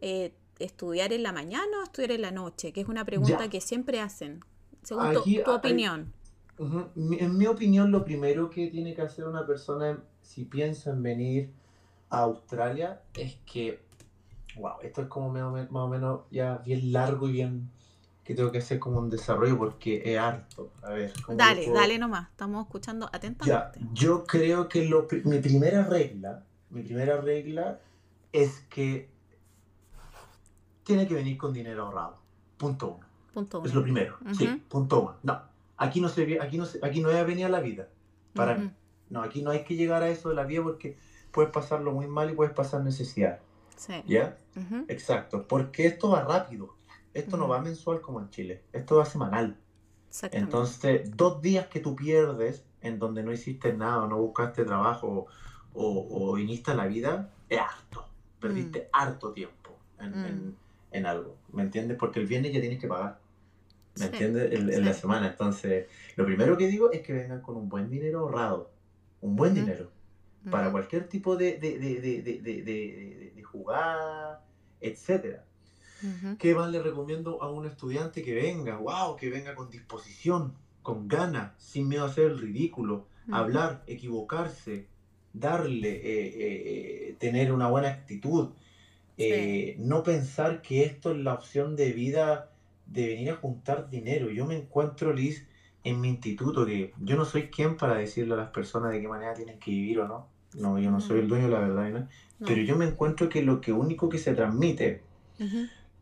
[0.00, 2.72] eh, estudiar en la mañana o estudiar en la noche?
[2.72, 3.48] Que es una pregunta Ya.
[3.50, 4.40] que siempre hacen.
[4.82, 6.12] Según tu, Aquí tu hay- opinión.
[6.58, 11.50] En mi opinión, lo primero que tiene que hacer una persona si piensa en venir
[12.10, 13.80] a Australia es que,
[14.56, 17.70] wow, esto es como más o menos ya bien largo y bien
[18.24, 20.72] que tengo que hacer como un desarrollo porque es harto.
[20.82, 22.28] A ver, ¿cómo lo Dale, puedo- dale nomás.
[22.30, 23.80] Estamos escuchando Ya, atentamente.
[23.92, 27.78] yo creo que lo, mi primera regla, mi primera regla
[28.32, 29.08] es que
[30.84, 32.18] tiene que venir con dinero ahorrado.
[32.56, 33.06] Punto uno.
[33.32, 33.80] Punto Es uno.
[33.80, 34.16] lo primero.
[34.36, 35.16] Sí, punto uno.
[35.22, 35.42] No,
[35.76, 37.16] aquí no se aquí no se- aquí no es
[37.48, 37.88] la vida.
[38.34, 38.70] Para mí.
[39.10, 40.98] No, aquí no hay que llegar a eso de la vida porque
[41.32, 43.40] puedes pasarlo muy mal y puedes pasar necesidad.
[43.76, 43.94] Sí.
[44.06, 44.38] ¿Ya?
[44.88, 45.46] Exacto.
[45.46, 46.74] Porque esto va rápido.
[47.14, 48.62] Esto no va mensual como en Chile.
[48.72, 49.56] Esto va semanal.
[50.32, 55.26] Entonces, dos días que tú pierdes en donde no hiciste nada, no buscaste trabajo
[55.74, 58.06] o, o viniste a la vida, es harto.
[58.40, 60.24] Perdiste harto tiempo en, Mm.
[60.24, 60.56] en-
[60.92, 61.36] en algo.
[61.52, 61.98] ¿Me entiendes?
[61.98, 63.18] Porque el viernes ya tienes que pagar.
[63.96, 64.52] ¿Me Sí, entiendes?
[64.52, 65.26] En, en la semana.
[65.28, 65.86] Entonces,
[66.16, 68.70] lo primero que digo es que vengan con un buen dinero ahorrado.
[69.20, 69.90] Un buen dinero.
[70.50, 74.44] Para cualquier tipo de, de, de, de, jugada,
[74.80, 75.44] etcétera.
[76.02, 76.36] Ujú.
[76.38, 78.76] ¿Qué más le recomiendo a un estudiante que venga?
[78.76, 79.16] ¡Wow!
[79.16, 84.86] Que venga con disposición, con ganas, sin miedo a hacer el ridículo, hablar, equivocarse,
[85.32, 88.50] darle, eh, eh, tener una buena actitud,
[89.16, 92.50] eh, no pensar que esto es la opción de vida
[92.86, 94.30] de venir a juntar dinero.
[94.30, 95.46] Yo me encuentro, Liz,
[95.84, 99.08] en mi instituto, que yo no soy quien para decirle a las personas de qué
[99.08, 100.28] manera tienen que vivir o no.
[100.54, 102.08] No, yo no soy el dueño de la verdad, ¿no?
[102.38, 102.46] No.
[102.46, 105.02] Pero yo me encuentro que lo que único que se transmite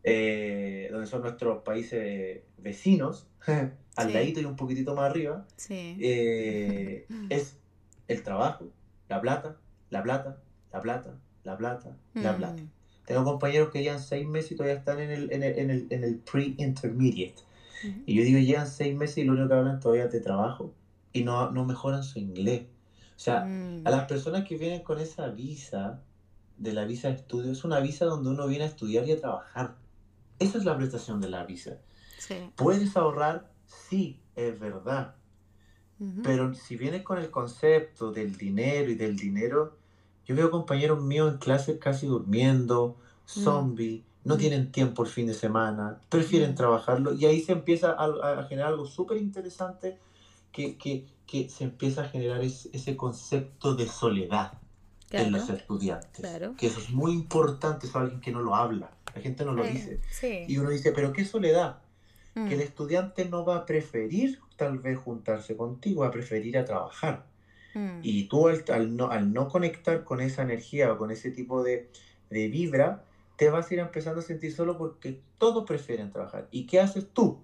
[0.03, 3.27] eh, donde son nuestros países vecinos,
[3.95, 4.13] al Sí.
[4.13, 5.97] ladito y un poquitito más arriba, Sí.
[5.97, 7.57] eh, es
[8.07, 8.71] el trabajo,
[9.07, 9.57] la plata,
[9.89, 10.37] la plata,
[10.71, 12.35] la plata, la plata, la Mm.
[12.35, 12.63] plata.
[13.05, 15.87] Tengo compañeros que llevan seis meses y todavía están en el, en el, en el,
[15.89, 17.43] en el pre-intermediate.
[18.05, 20.73] Y yo digo, llevan seis meses y lo único que hablan todavía es de trabajo
[21.13, 22.65] y no, no mejoran su inglés.
[23.15, 23.87] O sea, Mm.
[23.87, 26.01] a las personas que vienen con esa visa,
[26.57, 29.19] de la visa de estudio, es una visa donde uno viene a estudiar y a
[29.19, 29.75] trabajar.
[30.39, 31.77] Esa es la prestación de la visa.
[32.17, 32.35] Sí.
[32.55, 33.51] ¿Puedes ahorrar?
[33.65, 35.15] Sí, es verdad.
[36.23, 39.77] Pero si vienes con el concepto del dinero y del dinero,
[40.25, 44.37] yo veo compañeros míos en clases casi durmiendo, zombie, no Mm.
[44.37, 46.55] tienen tiempo el fin de semana, prefieren Mm.
[46.55, 49.97] trabajarlo y ahí se empieza a, a generar algo súper interesante
[50.55, 54.53] que, que, que se empieza a generar es- ese concepto de soledad
[55.11, 55.59] en los Claro.
[55.59, 56.11] estudiantes.
[56.21, 56.55] claro.
[56.57, 59.63] Que eso es muy importante, es alguien que no lo habla, la gente no lo
[59.65, 59.99] Sí, dice.
[60.09, 60.45] Sí.
[60.47, 61.79] Y uno dice, pero ¿qué soledad?
[62.37, 62.49] Mm.
[62.49, 66.65] que el estudiante no va a preferir tal vez juntarse contigo, va a preferir a
[66.65, 67.25] trabajar.
[67.73, 67.99] Mm.
[68.03, 71.63] Y tú al, al no, al no conectar con esa energía o con ese tipo
[71.63, 71.89] de,
[72.29, 73.03] de vibra,
[73.37, 76.47] te vas a ir empezando a sentir solo porque todos prefieren trabajar.
[76.51, 77.39] ¿Y qué haces tú?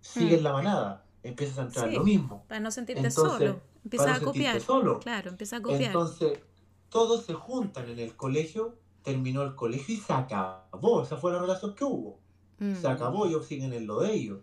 [0.00, 0.44] Sigues Mm.
[0.44, 1.96] la manada, empiezas a entrar en Sí.
[1.98, 2.44] lo mismo.
[2.48, 3.60] Para no sentirte Entonces, solo.
[3.84, 4.60] Empieza para a copiar.
[4.60, 4.98] solo.
[5.00, 5.82] Claro, empieza a copiar.
[5.82, 6.40] Entonces,
[6.88, 11.02] todos se juntan en el colegio, terminó el colegio y se acabó.
[11.02, 12.18] Esa fue la relación que hubo.
[12.58, 12.74] Mm.
[12.74, 14.40] Se acabó, ellos siguen en lo de ellos.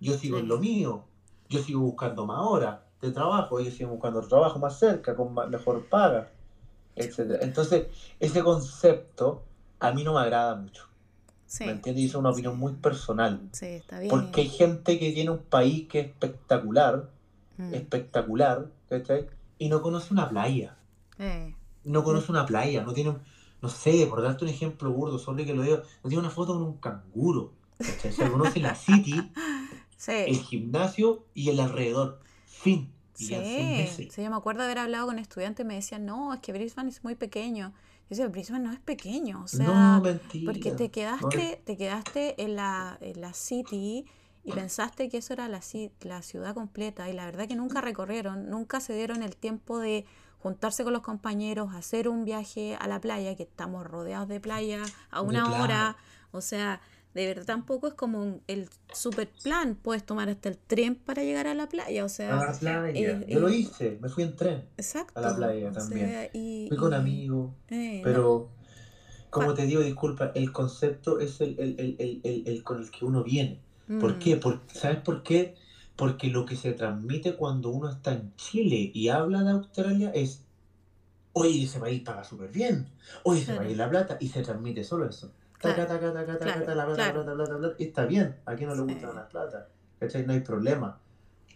[0.00, 0.42] Yo sigo Sí.
[0.42, 1.04] en lo mío.
[1.48, 3.58] Yo sigo buscando más horas de trabajo.
[3.60, 6.30] Ellos siguen buscando trabajo más cerca, con mejor paga,
[6.96, 7.38] etc.
[7.42, 7.86] Entonces,
[8.18, 9.42] ese concepto
[9.78, 10.88] a mí no me agrada mucho.
[11.50, 11.64] Sí.
[11.64, 12.04] ¿Me entiendes?
[12.04, 13.40] Y es una opinión muy personal.
[13.50, 14.08] Sí, está bien.
[14.08, 17.10] Porque hay gente que tiene un país que es espectacular,
[17.58, 17.74] Mm.
[17.74, 19.26] espectacular, ¿cachai?
[19.58, 20.76] Y no conoce una playa.
[21.18, 23.16] Eh, No conoce una playa, no tiene,
[23.60, 26.54] no sé, por darte un ejemplo burdo, sobre que lo digo, no tiene una foto
[26.54, 27.52] con un canguro.
[27.78, 28.12] ¿cachai?
[28.12, 29.32] Se conoce la City,
[30.06, 32.20] el gimnasio y el alrededor.
[32.46, 32.92] Fin.
[33.14, 33.34] Sí,
[34.08, 36.88] sí, yo me acuerdo haber hablado con estudiantes y me decían, no, es que Brisbane
[36.88, 37.74] es muy pequeño.
[38.10, 40.52] Yo Brisbane no es pequeño, o sea, no, mentira.
[40.52, 44.04] porque te No, quedaste, te quedaste en la, en la city
[44.42, 45.60] y pensaste que eso era la,
[46.00, 50.06] la ciudad completa y la verdad que nunca recorrieron, nunca se dieron el tiempo de
[50.38, 54.82] juntarse con los compañeros, hacer un viaje a la playa, que estamos rodeados de playa
[55.10, 55.62] a de una claro.
[55.62, 55.96] hora,
[56.32, 56.80] o sea,
[57.14, 61.22] de verdad tampoco es como un- el super plan, puedes tomar hasta el tren para
[61.22, 62.92] llegar a la playa, o A sea, la playa.
[62.94, 64.64] eh, Yo lo hice, me fui en tren.
[64.76, 65.12] exacto.
[65.18, 66.06] a la playa o también.
[66.08, 67.50] sea, y, Fui con amigos.
[67.70, 68.48] eh, no, Pero,
[69.30, 73.22] como te digo, disculpa, el concepto es el, el, el, el, con el que uno
[73.24, 73.58] viene.
[73.98, 74.36] ¿Por mm, qué?
[74.36, 75.54] Por- ¿Sabes por qué?
[75.96, 80.44] Porque lo que se transmite cuando uno está en Chile y habla de Australia es,
[81.32, 82.88] oye, ese país paga súper bien,
[83.24, 83.64] oye, ese Claro.
[83.64, 85.32] país la plata, y se transmite solo eso.
[87.78, 88.94] Y está bien, a quien no le Sí.
[88.94, 89.68] gusta la plata,
[89.98, 90.26] ¿cachai?
[90.26, 90.98] No hay problema.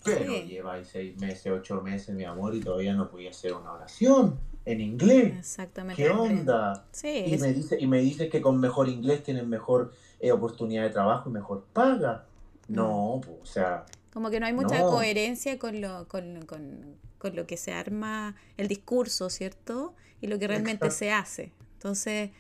[0.05, 0.43] Pero Sí.
[0.43, 4.81] lleváis seis meses, ocho meses, mi amor, y todavía no podía hacer una oración en
[4.83, 5.33] inglés.
[5.39, 6.03] Exactamente.
[6.03, 6.85] ¿Qué onda?
[6.93, 10.33] Sí, Y es- me dice, y me dice que con mejor inglés tienen mejor eh,
[10.33, 12.25] oportunidad de trabajo y mejor paga.
[12.69, 14.91] No, pues, o sea, como que no hay mucha No.
[14.91, 19.95] coherencia con lo, con, con- con lo que se arma el discurso, ¿cierto?
[20.23, 20.97] Y lo que realmente Exacto.
[20.99, 21.53] se hace.
[21.85, 22.31] Entonces,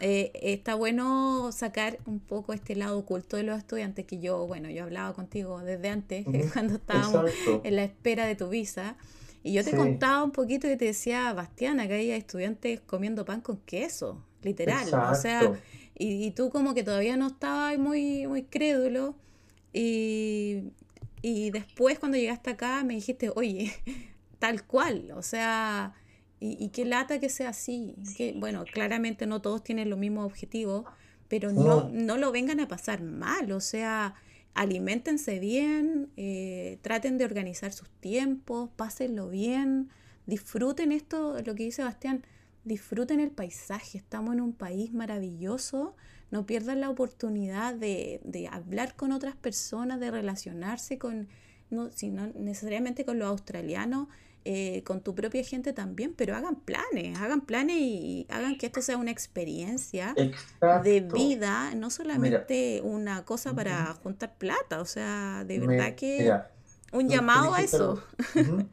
[0.00, 4.70] eh, está bueno sacar un poco este lado oculto de los estudiantes, que yo, bueno,
[4.70, 7.62] yo hablaba contigo desde antes, cuando estábamos exacto.
[7.64, 8.96] en la espera de tu visa.
[9.42, 9.76] Y yo te Sí.
[9.76, 14.86] contaba un poquito y te decía, Bastián, acá hay estudiantes comiendo pan con queso, literal.
[15.10, 15.50] O sea,
[15.98, 19.16] y, y tú como que todavía no estabas muy, muy crédulo.
[19.72, 20.62] Y,
[21.22, 23.72] y después cuando llegaste acá me dijiste, oye,
[24.38, 25.10] tal cual.
[25.16, 25.92] O sea,
[26.42, 27.94] y, y qué lata que sea así.
[28.16, 30.84] Que, bueno, claramente no todos tienen los mismos objetivos,
[31.28, 31.90] pero no, No.
[31.90, 33.52] no lo vengan a pasar mal.
[33.52, 34.14] O sea,
[34.54, 39.88] aliméntense bien, eh, traten de organizar sus tiempos, pásenlo bien,
[40.26, 42.24] disfruten esto, lo que dice Bastián,
[42.64, 45.96] disfruten el paisaje, estamos en un país maravilloso,
[46.30, 51.28] no pierdan la oportunidad de, de hablar con otras personas, de relacionarse con,
[51.70, 54.08] no, si no necesariamente con los australianos,
[54.44, 58.82] eh, con tu propia gente también, pero hagan planes, hagan planes y, hagan que esto
[58.82, 60.82] sea una experiencia Exacto.
[60.88, 66.50] de vida, no solamente una cosa para juntar plata, o sea, de verdad que mira,
[66.92, 68.02] un tú- tú llamado a eso.
[68.34, 68.66] algo-.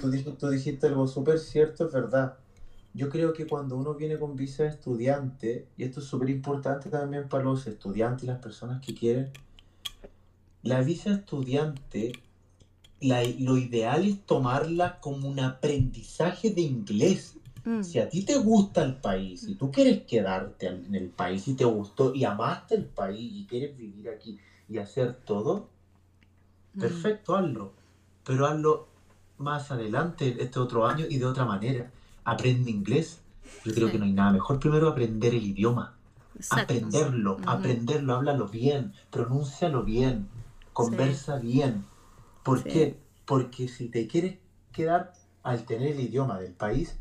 [0.00, 2.38] Tú, dij- tú dijiste algo súper cierto, es verdad.
[2.94, 6.90] Yo creo que cuando uno viene con visa de estudiante, y esto es súper importante
[6.90, 9.30] también para los estudiantes y las personas que quieren,
[10.62, 12.12] la visa estudiante,
[13.02, 17.36] la- lo ideal es tomarla como un aprendizaje de inglés.
[17.64, 21.46] Mm, Si a ti te gusta el país, y tú quieres quedarte en el país
[21.48, 24.38] y te gustó y amaste el país y quieres vivir aquí
[24.68, 25.68] y hacer todo,
[26.74, 27.72] mm, perfecto, hazlo.
[28.24, 28.88] Pero hazlo
[29.38, 31.90] más adelante, este otro año y de otra manera.
[32.24, 33.20] Aprende inglés.
[33.64, 33.92] Yo creo Sí.
[33.92, 34.58] que no hay nada mejor.
[34.58, 35.96] Primero aprender el idioma.
[36.34, 36.62] exacto.
[36.74, 40.28] Aprenderlo, aprenderlo, háblalo bien, pronúncialo bien,
[40.72, 41.84] conversa bien.
[42.42, 42.68] ¿Por Sí.
[42.70, 42.96] qué?
[43.24, 44.38] Porque si te quieres
[44.72, 46.98] quedar al tener el idioma del país,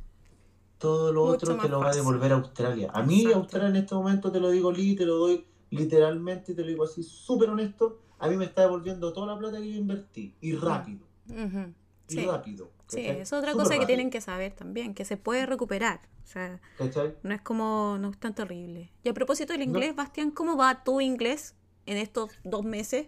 [0.78, 2.02] todo lo Mucho otro te lo va a fácil.
[2.04, 2.90] devolver a Australia.
[2.94, 3.38] A mí, Exacto.
[3.40, 6.84] Australia en este momento te lo digo, Lee, te lo doy literalmente, te lo digo
[6.84, 8.00] así, súper honesto.
[8.20, 10.36] A mí me está devolviendo toda la plata que yo invertí.
[10.42, 11.06] Y rápido.
[11.30, 11.74] Ujú,
[12.10, 12.72] Y Sí, rápido.
[12.88, 13.22] sí, ¿cachai?
[13.22, 16.02] es otra Súper cosa que rápido, tienen que saber también, que se puede recuperar.
[16.24, 17.16] O sea, ¿cachai?
[17.24, 18.92] no es como, no es tan terrible.
[19.04, 19.66] Y a propósito del No.
[19.66, 23.08] inglés, Bastián, ¿cómo va tu inglés en estos dos meses?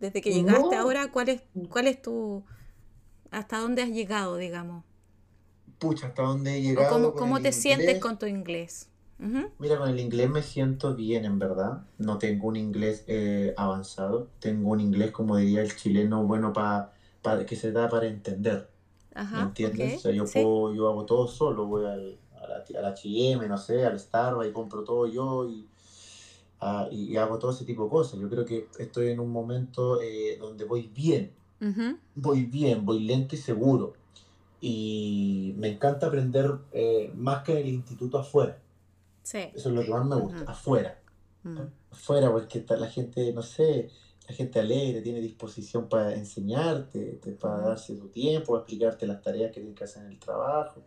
[0.00, 0.80] Desde que llegaste No.
[0.80, 2.44] ahora, ¿cuál es, cuál es tu,
[3.30, 4.84] hasta dónde has llegado, digamos?
[5.78, 6.94] Pucha, hasta dónde he ¿O llegado.
[6.94, 8.02] cómo, cómo te sientes inglés.
[8.02, 8.88] con tu inglés?
[9.20, 11.82] Ujú, Mira, con el inglés me siento bien, en verdad.
[11.98, 14.30] No tengo un inglés eh, avanzado.
[14.38, 16.92] Tengo un inglés, como diría el chileno, bueno, para
[17.46, 18.70] que se da para entender.
[19.14, 19.94] ¿Me Ajá, entiendes?
[19.94, 20.32] ok, O sea, yo, sí.
[20.32, 21.66] puedo, yo hago todo solo.
[21.66, 25.48] Voy al, a la, a la H&M, no sé, al Starbucks y compro todo yo
[25.48, 25.68] y,
[26.60, 28.18] ah, y, y hago todo ese tipo de cosas.
[28.20, 31.32] Yo creo que estoy en un momento eh, donde voy bien.
[31.60, 33.92] Ujú, Voy bien, voy lento y seguro.
[34.60, 38.58] Y me encanta aprender eh, más que en el instituto afuera.
[39.22, 39.38] Sí.
[39.54, 40.50] Eso es lo que más me gusta, Ujú.
[40.50, 41.00] afuera.
[41.42, 41.58] Mm,
[41.90, 43.88] Afuera, porque la gente, no sé,
[44.28, 49.22] la gente alegre, tiene disposición para enseñarte, te- para darse tu tiempo, para explicarte las
[49.22, 50.82] tareas que tienes que hacer en el trabajo.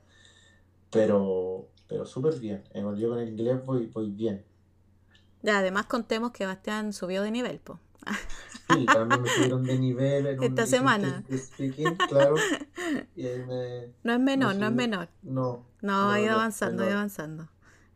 [0.91, 2.63] Pero, pero súper bien.
[2.73, 4.43] Eh, Yo con el inglés voy, voy bien.
[5.41, 7.79] Ya, además contemos que Bastián subió de nivel, po.
[8.71, 11.23] Sí, también me subieron de nivel en Esta semana.
[11.35, 12.35] speaking, claro.
[13.15, 13.87] Y ahí me...
[14.03, 14.77] No es menor, no es subí.
[14.77, 15.09] menor.
[15.23, 17.49] No, No, ha No, ido no, avanzando, ha ido avanzando.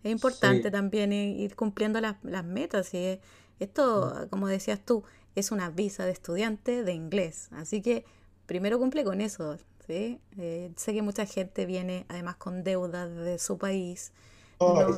[0.03, 2.91] Es importante también ir cumpliendo las, las metas.
[2.93, 3.19] Y
[3.59, 4.29] esto, mm.
[4.29, 5.03] como decías tú,
[5.35, 7.49] es una visa de estudiante de inglés.
[7.51, 8.05] Así que
[8.47, 9.57] primero cumple con eso.
[9.87, 10.19] ¿sí?
[10.37, 14.11] Eh, sé que mucha gente viene además con deudas de su país.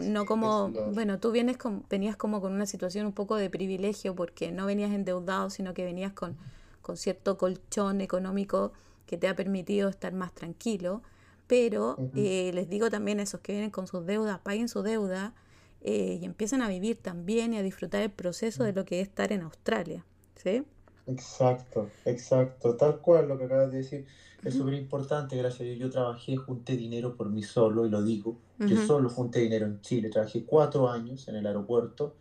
[0.02, 4.16] No, como, bueno, tú vienes con, venías como con una situación un poco de privilegio
[4.16, 6.38] porque no venías endeudado, sino que venías con,
[6.82, 8.74] con cierto colchón económico
[9.06, 11.02] que te ha permitido estar más tranquilo.
[11.48, 15.36] Pero eh, les digo también a esos que vienen con sus deudas, paguen su deuda
[15.82, 19.08] eh, y empiecen a vivir también y a disfrutar el proceso de lo que es
[19.08, 20.04] estar en Australia.
[20.36, 20.64] ¿Sí?
[21.08, 24.08] Exacto, exacto, tal cual lo que acabas de decir.
[24.46, 25.80] Es súper importante, gracias a Dios.
[25.80, 28.38] Yo trabajé, junté dinero por mí solo, y lo digo.
[28.60, 30.10] Yo solo junté dinero en Chile.
[30.10, 32.16] Trabajé cuatro años en el aeropuerto.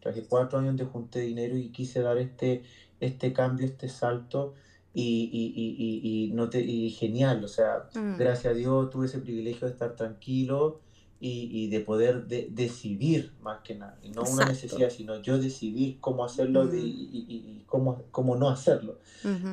[0.00, 2.62] Trabajé cuatro años donde junté dinero y quise dar este,
[3.00, 4.54] este cambio, este salto.
[4.94, 8.16] Y, y, y, y, no te, y genial, o sea, mm.
[8.16, 10.80] gracias a Dios tuve ese privilegio de estar tranquilo
[11.20, 15.38] y, y de poder de, decidir más que nada, y no una necesidad, sino yo
[15.38, 18.98] decidir cómo hacerlo y, y, cómo, cómo no hacerlo,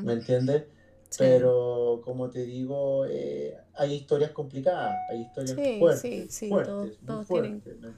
[0.03, 0.63] ¿me entiendes?
[1.17, 7.27] Pero como te digo, eh, hay historias complicadas, hay historias fuertes, sí, fuertes, todos,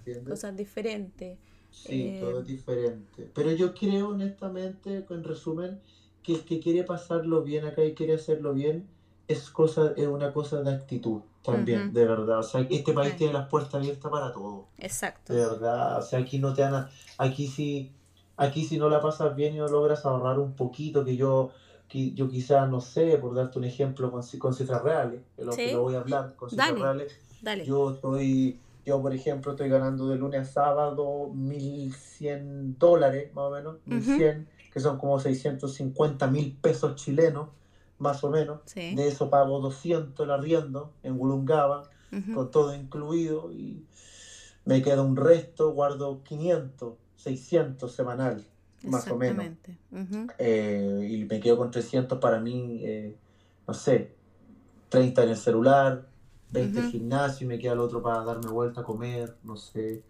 [0.03, 1.37] tienen cosas diferentes.
[1.71, 3.31] Sí, todo es eh, diferente.
[3.33, 5.79] Pero yo creo honestamente, en resumen,
[6.23, 8.87] que el que quiere pasarlo bien acá y quiere hacerlo bien,
[9.27, 12.39] es, cosa, es una cosa de actitud también, de verdad.
[12.39, 14.67] O sea, este país tiene las puertas abiertas para todo.
[14.77, 15.33] Exacto.
[15.33, 15.99] De verdad.
[15.99, 16.87] O sea, aquí no te dan.
[17.17, 17.91] Aquí sí,
[18.35, 21.51] aquí si no la pasas bien y no logras ahorrar un poquito, que yo,
[21.89, 25.73] yo quizás, no sé, por darte un ejemplo con, con cifras reales, que lo, que
[25.73, 27.17] lo voy a hablar con cifras reales.
[27.41, 27.65] Dale.
[27.65, 28.59] Yo estoy.
[28.85, 34.45] Yo, por ejemplo, estoy ganando de lunes a sábado 1.100 dólares, más o menos, 1.100,
[34.71, 37.49] que son como 650 mil pesos chilenos
[37.99, 38.59] más o menos.
[38.73, 41.89] De eso pago 200 el arriendo en Wollongaba,
[42.33, 43.83] con todo incluido, y
[44.65, 48.45] me queda un resto, guardo 500, 600 semanal,
[48.83, 49.45] más o menos.
[50.37, 53.15] Eh, y me quedo con 300 para mí, eh,
[53.67, 54.11] no sé,
[54.89, 56.07] 30 en el celular,
[56.51, 60.03] 20 en gimnasio, y me queda el otro para darme vuelta a comer, no sé,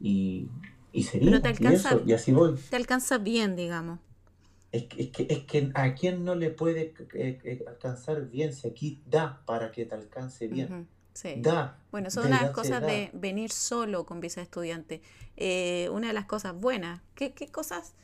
[0.00, 0.48] y,
[0.92, 2.56] y sería, y, y así voy.
[2.68, 3.98] Te alcanza bien, digamos.
[4.72, 8.52] Es que, es que, es que a quién no le puede eh, eh, alcanzar bien
[8.52, 10.86] si aquí da para que te alcance bien.
[11.14, 11.34] Sí.
[11.38, 11.78] Da.
[11.90, 15.02] Bueno, son unas cosas de venir solo con visa de estudiante.
[15.36, 17.00] Eh, una de las cosas buenas.
[17.14, 17.94] ¿Qué, qué cosas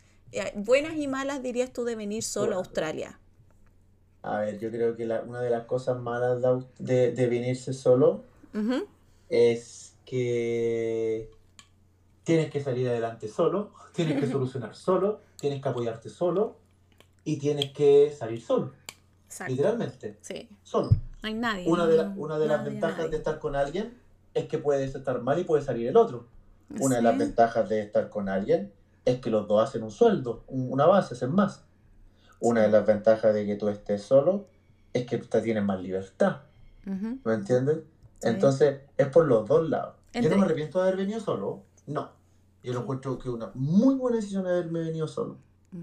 [0.55, 3.19] buenas y malas dirías tú de venir solo a Australia?
[4.23, 6.42] A ver, yo creo que la, una de las cosas malas
[6.79, 8.25] de, de venirse solo
[9.29, 11.31] es que
[12.25, 16.57] tienes que salir adelante solo, tienes que solucionar solo tienes que apoyarte solo
[17.25, 18.73] y tienes que salir solo.
[19.49, 20.19] Literalmente.
[20.21, 20.49] Sí.
[20.62, 20.90] Solo.
[21.22, 21.68] No hay nadie.
[21.68, 23.96] Una de, una de las ventajas de estar con alguien
[24.35, 26.26] es que puedes estar mal y puede salir el otro.
[26.79, 28.72] Una de las ventajas de estar con alguien
[29.05, 31.64] es que los dos hacen un sueldo, una base, hacen más.
[32.40, 34.46] Una de las ventajas de que tú estés solo
[34.92, 36.42] es que tú tienes más libertad.
[36.85, 37.79] ¿Me entiendes?
[38.22, 39.94] Entonces, es por los dos lados.
[40.12, 42.11] Yo no me arrepiento de haber venido solo, no.
[42.62, 45.38] Yo lo encuentro que una muy buena decisión haberme venido solo.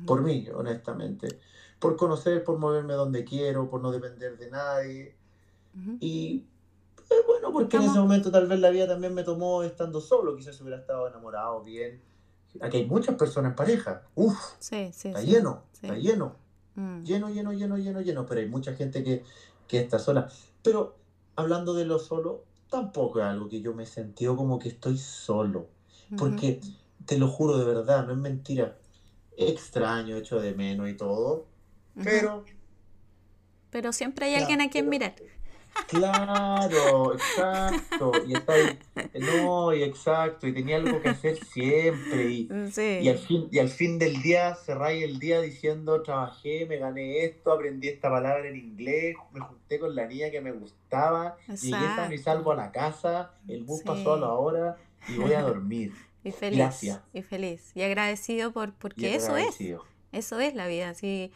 [0.06, 1.39] Por mí, honestamente.
[1.80, 5.15] Por conocer, por moverme donde quiero, por no depender de nadie.
[6.00, 6.46] Y
[7.10, 10.36] eh, bueno, porque en ese momento tal vez la vida también me tomó estando solo.
[10.36, 12.02] Quizás hubiera estado enamorado bien.
[12.62, 14.04] Aquí hay muchas personas en pareja.
[14.16, 16.36] Uf, sí, sí, está lleno, está lleno.
[16.76, 17.04] Mm.
[17.04, 18.26] Lleno, lleno, lleno, lleno, lleno.
[18.26, 19.24] Pero hay mucha gente que,
[19.68, 20.30] que está sola.
[20.62, 20.96] Pero
[21.36, 24.98] hablando de lo solo, tampoco es algo que yo me he sentido como que estoy
[24.98, 25.68] solo.
[26.18, 26.62] Porque,
[27.06, 28.78] te lo juro de verdad, no es mentira.
[29.36, 31.48] Extraño, hecho de menos y todo.
[32.04, 32.46] Pero.
[33.72, 35.16] Pero siempre hay alguien a quien mirar.
[35.88, 38.12] Claro, exacto.
[38.26, 38.80] Y está ahí,
[39.20, 42.30] no, y exacto, y tenía algo que hacer siempre.
[42.30, 42.50] Y,
[43.02, 47.26] y, al, fin, y al fin del día cerráis el día diciendo, trabajé, me gané
[47.26, 51.72] esto, aprendí esta palabra en inglés, me junté con la niña que me gustaba, llegué
[51.72, 55.42] sano y salvo a la casa, el bus pasó a la hora, y voy a
[55.42, 55.94] dormir.
[56.24, 56.58] y feliz.
[56.58, 57.02] Gracias.
[57.13, 57.71] Y feliz.
[57.76, 59.58] Y agradecido por, porque eso es.
[60.12, 60.90] Eso es la vida.
[60.90, 61.32] Así,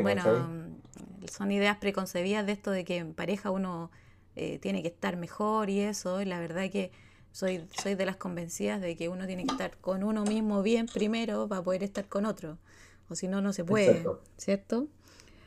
[0.00, 0.22] bueno,
[1.30, 3.90] son ideas preconcebidas de esto de que en pareja uno
[4.36, 6.20] eh, tiene que estar mejor y eso.
[6.20, 6.90] Y la verdad que
[7.32, 10.86] soy, soy de las convencidas de que uno tiene que estar con uno mismo bien
[10.86, 12.58] primero para poder estar con otro.
[13.08, 14.04] O si no, no se puede.
[14.36, 14.88] ¿Cierto?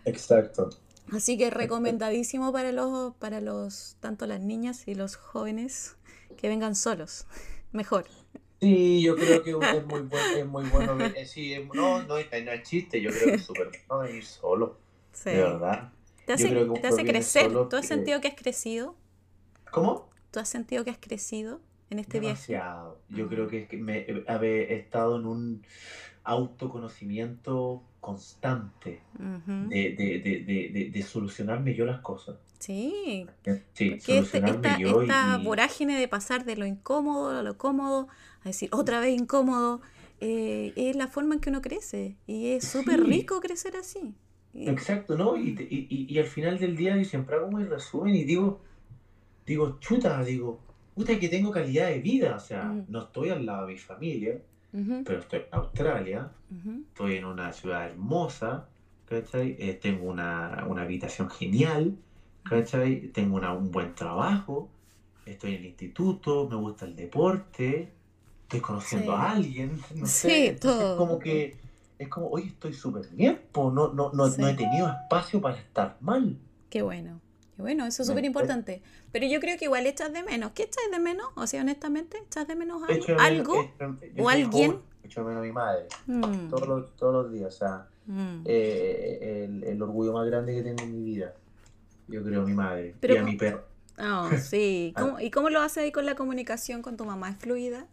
[0.05, 0.69] Exacto.
[1.11, 5.95] Así que recomendadísimo para los, para los, tanto las niñas y los jóvenes
[6.37, 7.25] que vengan solos
[7.71, 8.05] mejor.
[8.61, 11.05] Sí, yo creo que es muy, bueno, es muy bueno.
[11.05, 14.77] Eh, sí, no, no, no, es chiste, yo creo que es súper bueno ir solo.
[15.13, 15.29] Sí.
[15.31, 15.91] De verdad.
[16.25, 17.51] Te hace, crecer.
[17.69, 18.95] ¿Tú has sentido que has crecido?
[19.71, 20.09] ¿Cómo?
[20.31, 21.61] ¿Tú has sentido que has crecido?
[21.91, 22.33] en este viaje?
[22.51, 22.99] Demasiado.
[23.09, 23.29] Yo Ah.
[23.29, 25.63] creo que, es que me, he estado en un
[26.23, 32.37] autoconocimiento constante de, de, de- de solucionarme yo las cosas.
[32.59, 33.27] Sí,
[33.73, 35.43] Sí, este- esta, yo esta y...
[35.43, 38.07] vorágine de pasar de lo incómodo a lo cómodo,
[38.43, 39.81] a decir otra vez incómodo,
[40.21, 42.15] eh, es la forma en que uno crece.
[42.27, 43.05] Y es súper Sí.
[43.07, 44.15] rico crecer así.
[44.53, 45.35] Exacto, ¿no?
[45.37, 48.61] Y, y, y- al final del día yo siempre hago mi resumen y digo,
[49.45, 50.59] digo, chuta, digo,
[50.95, 54.39] puta que tengo calidad de vida, o sea, no estoy al lado de mi familia,
[55.03, 56.31] pero estoy en Australia,
[56.87, 58.67] estoy en una ciudad hermosa,
[59.07, 59.55] ¿cachai?
[59.59, 61.95] Eh, tengo una, una habitación genial,
[62.49, 63.07] ¿cachai?
[63.09, 64.69] Tengo una- un buen trabajo,
[65.25, 67.91] estoy en el instituto, me gusta el deporte,
[68.43, 69.17] estoy conociendo Sí.
[69.17, 70.91] a alguien, no Sí, sé, entonces todo.
[70.93, 71.57] es como que,
[71.97, 74.41] es como, oye, estoy súper bien, po, no, no, no, Sí.
[74.41, 76.37] no he tenido espacio para estar mal.
[76.69, 77.19] Qué bueno.
[77.55, 78.81] Qué bueno, eso es súper importante.
[79.13, 80.51] Pero yo creo que igual echas de menos.
[80.51, 81.27] ¿Qué echas de menos?
[81.35, 83.05] O sea, honestamente, ¿echas de menos algo?
[83.17, 83.53] ¿Algo?
[84.19, 84.71] ¿O alguien?
[84.71, 87.87] joven, Echo de menos a mi madre, Mm, todos los, todos los días, o sea,
[88.07, 88.41] mm.
[88.43, 91.33] eh, el, el orgullo más grande que tengo en mi vida,
[92.07, 93.63] yo creo a mi madre Pero y a mi perro.
[93.99, 94.93] Oh, sí.
[94.95, 95.01] Ah.
[95.01, 97.29] ¿Cómo- ¿Y cómo lo haces ahí con la comunicación con tu mamá?
[97.29, 97.87] ¿Es fluida?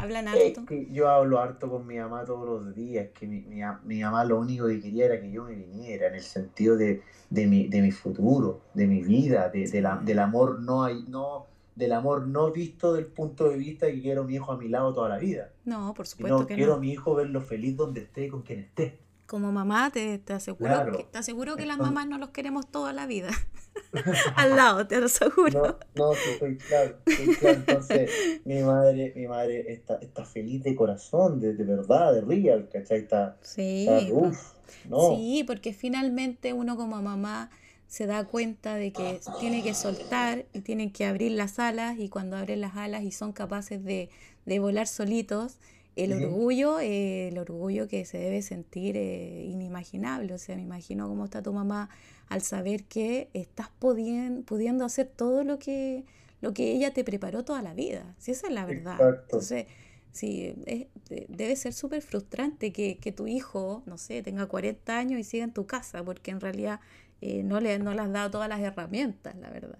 [0.00, 0.64] ¿Hablan Es harto?
[0.66, 4.24] que yo hablo harto con mi mamá todos los días, que mi, mi, mi mamá
[4.24, 7.66] lo único que quería era que yo me viniera, en el sentido de, de, mi,
[7.66, 11.92] de mi futuro, de mi vida, de, de la- del amor no hay, no, del
[11.92, 14.68] amor no visto del punto de vista de que quiero a mi hijo a mi
[14.68, 16.82] lado toda la vida, No, por supuesto que quiero a no.
[16.82, 19.00] mi hijo verlo feliz donde esté y con quien esté.
[19.28, 20.96] Como mamá, te, te aseguro, Claro.
[20.96, 23.28] que, te aseguro que las mamás no los queremos toda la vida.
[24.36, 25.78] Al lado, te lo aseguro.
[25.94, 27.58] No, no, estoy claro, estoy claro.
[27.58, 28.10] Entonces,
[28.44, 33.00] mi madre, mi madre está, está feliz de corazón, de, de verdad, de real, ¿cachai?
[33.00, 33.86] Está, Sí.
[33.88, 34.52] está uff,
[34.88, 35.14] no.
[35.14, 37.50] Sí, porque finalmente uno como mamá
[37.86, 42.08] se da cuenta de que tiene que soltar y tiene que abrir las alas y
[42.08, 44.08] cuando abren las alas y son capaces de,
[44.46, 45.58] de volar solitos,
[46.04, 50.32] el orgullo, eh, el orgullo que se debe sentir eh, inimaginable.
[50.34, 51.88] O sea, me imagino cómo está tu mamá
[52.28, 56.04] al saber que estás pudiendo hacer todo lo que,
[56.40, 58.14] lo que ella te preparó toda la vida.
[58.18, 58.94] Si esa es la verdad.
[58.94, 59.22] Exacto.
[59.24, 59.66] Entonces,
[60.12, 64.98] sí, es- de- debe ser súper frustrante que, que tu hijo, no sé, tenga 40
[64.98, 66.80] años y siga en tu casa, porque en realidad
[67.20, 69.78] eh, no le, no le has dado todas las herramientas, la verdad.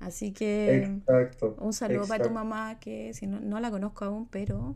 [0.00, 1.56] Así que Exacto.
[1.60, 4.74] un saludo para tu mamá, que si no, no la conozco aún, pero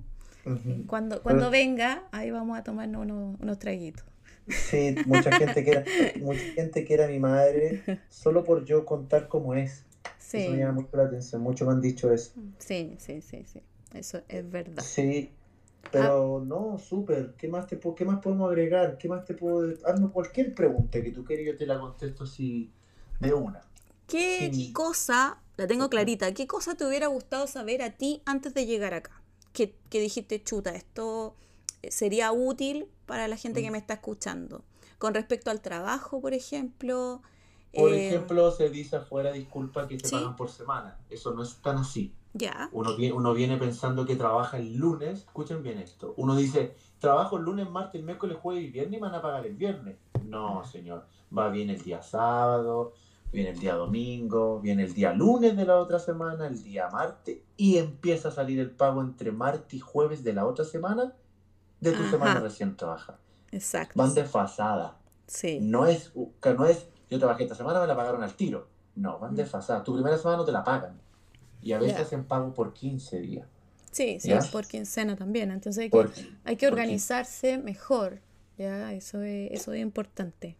[0.86, 4.04] Cuando, cuando venga, ahí vamos a tomarnos unos, unos traguitos.
[4.48, 5.84] Sí, mucha gente que era,
[6.16, 9.84] mucha gente que era mi madre, solo por yo contar cómo es.
[10.18, 12.32] Sí, Eso me llama mucho la atención, muchos me han dicho eso.
[12.58, 13.62] sí, sí, sí, sí.
[13.94, 14.82] Eso es verdad.
[14.82, 15.30] Sí,
[15.84, 15.88] Ah.
[15.92, 17.34] pero no, súper.
[17.38, 18.98] ¿Qué más te qué más podemos agregar?
[18.98, 22.70] ¿Qué más te puedo hazme cualquier pregunta que tú quieras, yo te la contesto así
[23.20, 23.60] de una.
[24.06, 24.72] ¿Qué Sí.
[24.72, 28.94] cosa, la tengo clarita, qué cosa te hubiera gustado saber a ti antes de llegar
[28.94, 29.17] acá?
[29.58, 31.34] Que, que dijiste, chuta, esto
[31.82, 33.72] eh, sería útil para la gente que Mm.
[33.72, 34.62] me está escuchando.
[34.98, 37.22] Con respecto al trabajo, por ejemplo.
[37.74, 40.12] Por eh, ejemplo, se dice afuera, disculpa, que Sí.
[40.12, 40.96] pagan por semana.
[41.10, 42.14] Eso no es tan así.
[42.34, 42.68] Ya.
[42.70, 47.36] Uno viene, uno viene pensando que trabaja el lunes, escuchen bien esto, uno dice, trabajo
[47.38, 49.96] el lunes, martes, miércoles, jueves y viernes y me van a pagar el viernes.
[50.24, 51.04] No, señor,
[51.36, 52.92] va bien el día sábado,
[53.32, 57.38] viene el día domingo, viene el día lunes de la otra semana, el día martes
[57.56, 61.12] y empieza a salir el pago entre martes y jueves de la otra semana
[61.80, 62.10] de tu Ajá.
[62.10, 63.18] semana recién trabaja.
[63.52, 63.92] Exacto.
[63.96, 64.92] Van desfasadas.
[65.26, 65.58] Sí.
[65.60, 68.66] No es, que no es, yo trabajé esta semana, me la pagaron al tiro.
[68.96, 69.36] No, van Mm.
[69.36, 69.84] desfasadas.
[69.84, 71.00] Tu primera semana no te la pagan.
[71.62, 73.46] Y a veces hacen pago por 15 días.
[73.90, 74.40] Sí, sí, ¿Ya?
[74.52, 75.50] por quincena también.
[75.50, 76.10] Entonces hay que, Por-
[76.44, 78.20] hay que por organizarse mejor.
[78.58, 80.56] Ya, eso es, eso es importante.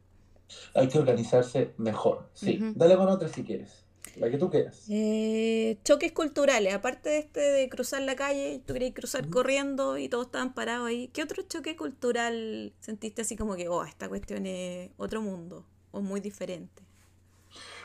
[0.75, 2.29] Hay que organizarse mejor.
[2.35, 2.59] Sí.
[2.75, 3.85] Dale con otra si quieres.
[4.17, 4.85] La que tú quieras.
[4.89, 10.09] Eh, choques culturales, aparte de este de cruzar la calle, tú querías cruzar corriendo y
[10.09, 11.09] todos estaban parados ahí.
[11.09, 16.01] ¿Qué otro choque cultural sentiste así como que, oh, esta cuestión es otro mundo o
[16.01, 16.83] muy diferente?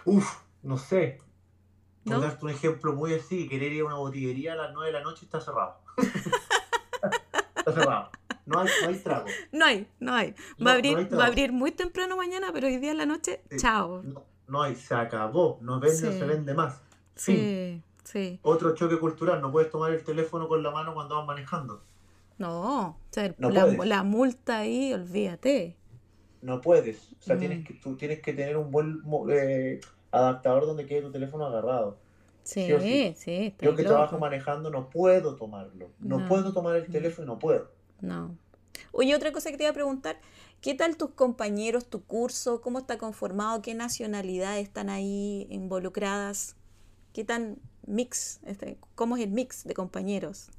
[0.05, 1.19] Uf, no sé.
[2.03, 2.19] Por ¿No?
[2.19, 5.03] darte un ejemplo muy así, querer ir a una botillería a las 9 de la
[5.03, 5.79] noche y está cerrado.
[7.55, 8.09] está cerrado.
[8.45, 9.25] No hay, no hay trago.
[9.51, 10.35] No hay, no hay.
[10.57, 12.91] No, Va a no abrir, hay va a abrir muy temprano mañana, pero hoy día
[12.91, 13.57] en la noche, Sí.
[13.57, 14.01] chao.
[14.03, 15.59] No, no hay, se acabó.
[15.61, 16.19] No vende, Sí.
[16.19, 16.81] se vende más.
[17.15, 17.35] Fin.
[17.37, 18.39] Sí, sí.
[18.43, 21.81] Otro choque cultural, no puedes tomar el teléfono con la mano cuando vas manejando.
[22.37, 23.85] No, o sea, No la, puedes.
[23.85, 25.77] la multa ahí, olvídate.
[26.41, 27.13] No puedes.
[27.13, 27.39] O sea, Mm.
[27.39, 29.79] tienes que, tú tienes que tener un buen eh,
[30.11, 31.97] adaptador donde quede tu teléfono agarrado.
[32.43, 33.45] Sí, Sí o sí, sí.
[33.45, 33.93] está Yo que loco.
[33.93, 35.91] trabajo manejando no puedo tomarlo.
[35.99, 36.27] No, No.
[36.27, 37.71] puedo tomar el teléfono y no puedo.
[38.01, 38.37] No.
[38.91, 40.19] Oye, otra cosa que te iba a preguntar,
[40.61, 42.61] ¿qué tal tus compañeros, tu curso?
[42.61, 43.61] ¿Cómo está conformado?
[43.61, 46.55] ¿Qué nacionalidades están ahí involucradas?
[47.13, 48.39] ¿Qué tan mix?
[48.45, 50.49] Este, ¿Cómo es el mix de compañeros?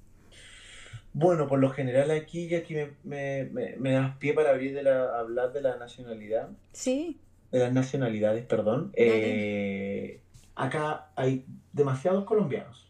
[1.12, 4.82] Bueno, por lo general aquí, ya aquí me, me, me, das pie para abrir de
[4.82, 7.20] la, hablar de la nacionalidad, Sí,
[7.52, 8.90] de las nacionalidades, perdón.
[8.94, 10.20] Eh,
[10.56, 12.88] acá hay demasiados colombianos,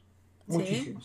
[0.49, 0.97] Sí.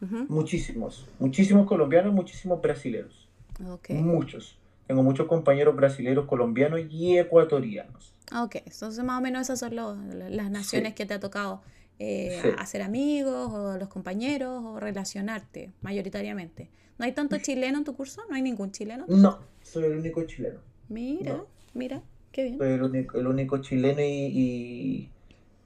[0.00, 3.28] Muchísimos, muchísimos, muchísimos colombianos, muchísimos brasileños,
[3.68, 3.90] Ok.
[3.90, 4.56] muchos.
[4.86, 8.12] Tengo muchos compañeros brasileños, colombianos y ecuatorianos.
[8.36, 11.62] Ok, entonces más o menos esas son las naciones Sí, que te ha tocado
[11.98, 12.48] eh, sí.
[12.58, 16.68] hacer amigos o los compañeros o relacionarte mayoritariamente.
[16.98, 18.22] ¿No hay tanto chileno en tu curso?
[18.28, 19.04] ¿No hay ningún chileno?
[19.08, 20.60] No, soy el único chileno.
[20.88, 22.58] Mira, No, mira, qué bien.
[22.58, 25.10] soy el único, el único chileno y, y,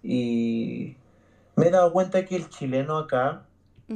[0.03, 0.97] y
[1.57, 3.47] me he dado cuenta que el chileno acá,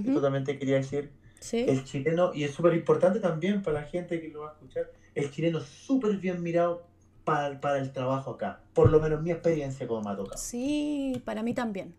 [0.03, 3.81] esto Ujú, también te quería decir, Sí, el chileno, y es súper importante también para
[3.83, 6.87] la gente que lo va a escuchar, el chileno súper bien mirado
[7.25, 10.43] para, para el trabajo acá, por lo menos mi experiencia como me ha tocado.
[10.43, 11.95] sí, para mí también.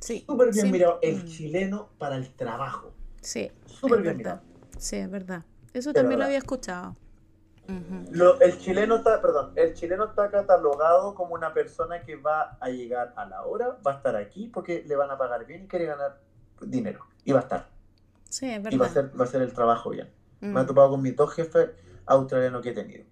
[0.00, 4.18] Sí, Súper bien sí, mirado el mm, chileno para el trabajo, sí, súper bien verdad.
[4.18, 4.42] mirado,
[4.78, 5.44] Sí, es verdad.
[5.72, 6.26] Eso de también lo verdad.
[6.26, 6.96] había escuchado.
[7.68, 8.08] Ujú.
[8.10, 12.68] Lo- el chileno está, perdón, el chileno está catalogado como una persona que va a
[12.68, 15.68] llegar a la hora, va a estar aquí porque le van a pagar bien y
[15.68, 16.20] quiere ganar
[16.62, 17.06] dinero.
[17.24, 17.70] Y va a estar.
[18.28, 18.90] Sí, es Y va a verdad.
[18.90, 20.08] hacer, va a hacer el trabajo bien.
[20.50, 21.70] Me ha Mm, topado con mis dos jefes
[22.06, 23.04] australianos que he tenido.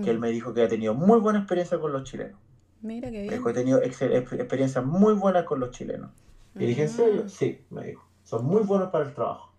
[0.00, 0.20] Que él mm.
[0.20, 2.40] me dijo que ha tenido muy buena experiencia con los chilenos.
[2.80, 3.34] Mira qué Me bien.
[3.34, 6.10] dijo, he tenido ex- ex- experiencias muy buenas con los chilenos.
[6.58, 7.24] Y dije, ¿en serio?
[7.24, 7.28] Mm.
[7.28, 8.08] Sí, me dijo.
[8.24, 9.52] Son muy buenos para el trabajo.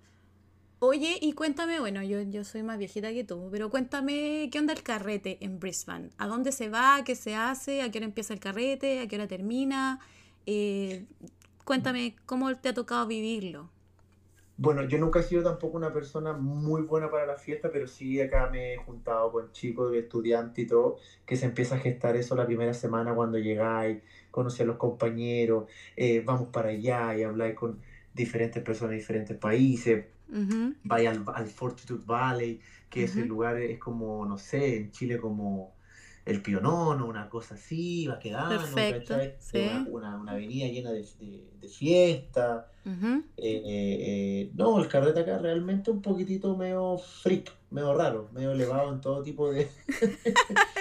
[0.82, 4.72] Oye, y cuéntame, bueno, yo, yo soy más viejita que tú, pero cuéntame, ¿qué onda
[4.74, 6.10] el carrete en Brisbane?
[6.18, 7.04] ¿A dónde se va?
[7.06, 7.82] ¿Qué se hace?
[7.82, 9.02] ¿A qué hora empieza el carrete?
[9.02, 10.00] ¿A qué hora termina?
[10.46, 11.06] Eh,
[11.70, 13.72] cuéntame, ¿cómo te ha tocado vivirlo?
[14.58, 18.20] Bueno, yo nunca he sido tampoco una persona muy buena para la fiesta, pero sí
[18.20, 22.36] acá me he juntado con chicos, estudiantes y todo, que se empieza a gestar eso
[22.36, 27.56] la primera semana cuando llegáis, conocer a los compañeros, eh, vamos para allá y habláis
[27.56, 27.82] con
[28.14, 33.58] diferentes personas de diferentes países, Ujú, vais al, al Fortitude Valley, que ese ujú, lugar
[33.60, 35.79] es como, no sé, en Chile como
[36.26, 38.56] el Pionono, una cosa así, va quedando,
[39.54, 42.72] una, una, una avenida llena de, de, de fiesta.
[42.86, 43.24] ujú.
[43.38, 48.92] Eh, eh, no, el carrete acá realmente un poquitito medio freak, medio raro, medio elevado
[48.94, 49.70] en todo tipo de...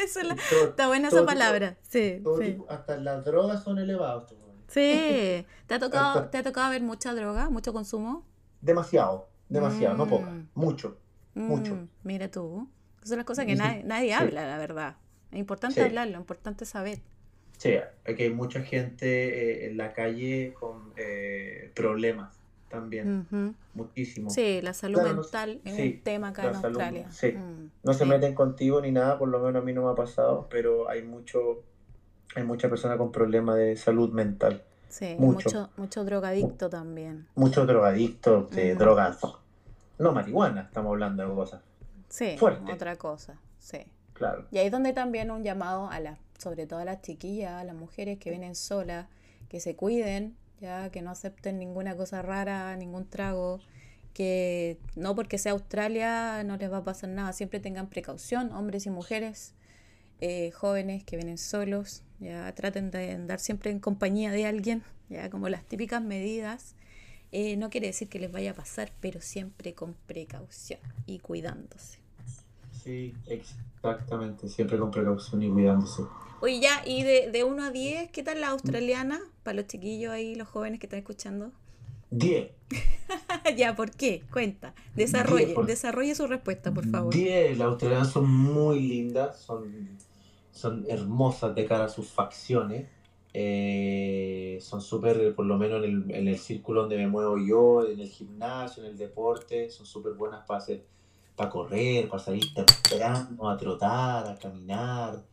[0.05, 2.45] Esa es la- en todo, Está buena esa tipo, palabra, sí, sí.
[2.45, 4.33] tipo, hasta las drogas son elevados.
[4.69, 8.27] Sí, ¿te ha tocado, Hasta- te ha tocado ver mucha droga, mucho consumo?
[8.61, 10.99] demasiado, demasiado, no poca, Mm, mucho,
[11.35, 11.75] mucho.
[11.77, 12.69] mm, mira tú.
[13.05, 14.97] Son las cosas que nadie, nadie sí, habla, la verdad.
[15.33, 15.81] Es importante sí.
[15.83, 16.99] hablarlo, es importante saber.
[17.59, 17.75] Sí,
[18.07, 22.37] aquí hay mucha gente eh, en la calle con eh, problemas
[22.71, 23.55] también, Ujú.
[23.75, 24.31] muchísimo.
[24.31, 27.11] Sí, la salud Claro, no, mental es un sí, tema acá en salud, Australia.
[27.11, 27.33] sí.
[27.33, 29.91] Mm, No se sí, meten contigo ni nada, por lo menos a mí no me
[29.91, 31.63] ha pasado, pero hay mucho,
[32.37, 34.63] hay mucha persona con problemas de salud mental.
[34.89, 35.49] sí, Mucho.
[35.49, 37.27] mucho, mucho drogadicto también.
[37.35, 39.19] Muchos drogadictos de Mm, drogas.
[39.99, 41.61] No marihuana, estamos hablando de cosas
[42.09, 43.79] sí, fuertes, otra cosa, sí.
[44.51, 47.65] Y ahí es donde también un llamado a las, sobre todo a las chiquillas, a
[47.65, 49.07] las mujeres que vienen solas,
[49.49, 53.61] que se cuiden, ya, que no acepten ninguna cosa rara, ningún trago,
[54.13, 58.87] que no porque sea Australia no les va a pasar nada, siempre tengan precaución, hombres
[58.87, 59.55] y mujeres,
[60.21, 65.31] eh, jóvenes que vienen solos, ya traten de andar siempre en compañía de alguien, ya
[65.31, 66.75] como las típicas medidas.
[67.31, 71.99] Eh, no quiere decir que les vaya a pasar, pero siempre con precaución y cuidándose.
[72.89, 76.05] Sí, exactamente, siempre con precaución y cuidándose.
[76.41, 79.21] Oye, ya, y de, de 1 a 10, ¿qué tal la australiana?
[79.43, 81.53] Para los chiquillos ahí, los jóvenes que están escuchando.
[82.11, 82.51] 10,
[83.59, 84.23] ya, ¿por qué?
[84.33, 84.73] Cuenta.
[84.97, 87.13] 10, Desarrolle, por- desarrolle su respuesta, por favor.
[87.13, 89.71] 10, las australianas son muy lindas, son,
[90.51, 92.89] son hermosas de cara a sus facciones.
[93.35, 97.87] eh, son súper, por lo menos en el, en el círculo donde me muevo yo,
[97.87, 100.87] en el gimnasio, en el deporte, son súper buenas para hacer,
[101.39, 105.25] para correr, para salir temprano, a trotar, a caminar.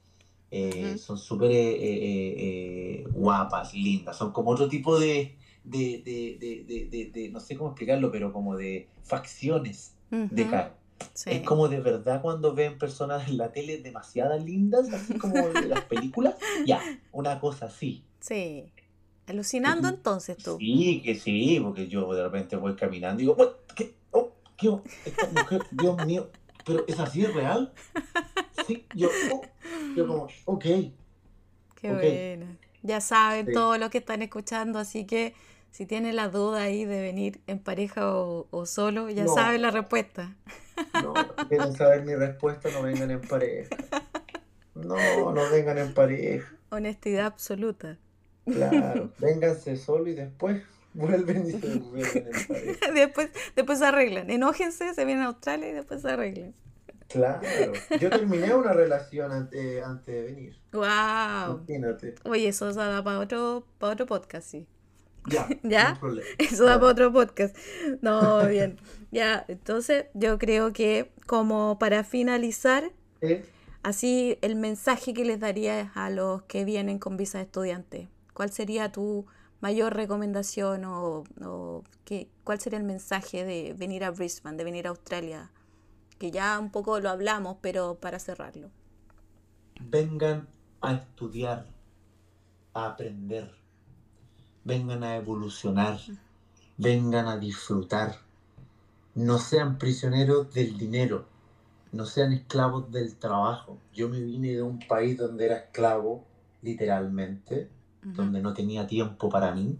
[0.51, 0.99] eh, Ujú.
[0.99, 4.15] son súper eh, eh, eh, guapas, lindas.
[4.15, 5.35] Son como otro tipo de,
[5.65, 10.43] de, de, de, de, de- de- no sé cómo explicarlo, pero como de facciones de
[10.43, 10.77] Ujú, cara.
[11.13, 11.31] Sí.
[11.31, 15.67] Es como de verdad cuando ven personas en la tele demasiadas lindas, así como de
[15.67, 16.35] las películas.
[16.65, 16.81] Ya,
[17.11, 18.03] una cosa así.
[18.21, 18.63] Sí.
[19.27, 20.57] Alucinando entonces tú.
[20.59, 23.49] Sí, que sí, porque yo de repente voy caminando y digo, "What?
[23.75, 23.93] ¿qué?
[24.57, 24.69] ¿Qué?
[25.03, 26.31] Esta mujer, Dios mío,
[26.63, 27.73] pero ¿es así, es real?
[28.51, 29.55] Sí, yo, oh,
[29.95, 30.65] yo como, ok,
[31.75, 31.93] Qué ok.
[31.93, 32.57] buena.
[32.81, 33.51] Ya saben Sí.
[33.51, 35.33] todos los que están escuchando, así que
[35.71, 39.27] si tienen la duda ahí de venir en pareja o, o solo, ya No.
[39.27, 40.35] saben la respuesta.
[40.93, 43.71] No, si quieren saber mi respuesta, no vengan en pareja.
[44.75, 46.55] No, no vengan en pareja.
[46.69, 47.97] Honestidad absoluta.
[48.49, 50.63] Claro, vénganse solo y después
[50.95, 52.91] Vuelven y se vuelven en pareja.
[52.93, 54.29] después, después se arreglan.
[54.29, 56.55] Enójense, se vienen a Australia y después se arreglan.
[57.07, 57.41] Claro.
[57.99, 60.55] Yo terminé una relación antes, antes de venir.
[60.71, 61.57] ¡Wow!
[61.57, 62.15] Imagínate.
[62.23, 64.67] Oye, eso da para otro, para otro podcast, sí.
[65.27, 65.47] Ya.
[65.63, 65.99] ¿Ya?
[66.01, 66.15] no.
[66.37, 67.55] Eso da para otro podcast.
[68.01, 68.77] No, bien.
[69.11, 72.91] Ya, entonces yo creo que como para finalizar,
[73.21, 73.45] ¿Eh?
[73.83, 78.51] así el mensaje que les darías a los que vienen con visa de estudiante, ¿cuál
[78.51, 79.25] sería tu
[79.65, 84.85] mayor recomendación o, o qué, cuál sería el mensaje de venir a Brisbane, de venir
[84.85, 85.49] a Australia?
[86.19, 88.69] Que ya un poco lo hablamos, pero para cerrarlo.
[89.81, 90.47] Vengan
[90.81, 91.65] a estudiar,
[92.75, 93.55] a aprender.
[94.63, 95.97] Vengan a evolucionar.
[96.77, 98.17] Vengan a disfrutar.
[99.15, 101.25] No sean prisioneros del dinero.
[101.91, 103.79] No sean esclavos del trabajo.
[103.95, 106.23] Yo me vine de un país donde era esclavo,
[106.61, 107.67] literalmente,
[108.13, 109.77] donde no tenía tiempo para mí,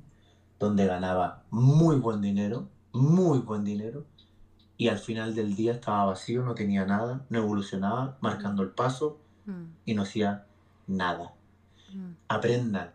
[0.60, 4.06] donde ganaba muy buen dinero, muy buen dinero,
[4.78, 9.20] y al final del día estaba vacío, no tenía nada, no evolucionaba, marcando el paso
[9.46, 10.46] Mm, y no hacía
[10.88, 11.34] nada.
[11.94, 12.92] mm, Aprendan,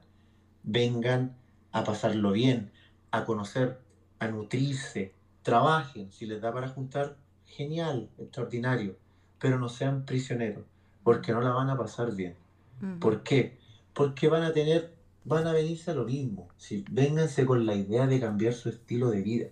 [0.62, 1.36] vengan
[1.72, 2.72] a pasarlo bien,
[3.12, 3.78] a conocer,
[4.18, 7.16] a nutrirse, trabajen, si les da para juntar,
[7.46, 8.96] genial, extraordinario,
[9.38, 10.64] pero no sean prisioneros,
[11.04, 12.36] porque no la van a pasar bien.
[12.80, 12.98] mm.
[12.98, 13.58] ¿Por qué?
[13.94, 14.92] Porque van a tener,
[15.24, 16.48] van a venirse a lo mismo.
[16.56, 19.46] Si vénganse con la idea de cambiar su estilo de vida.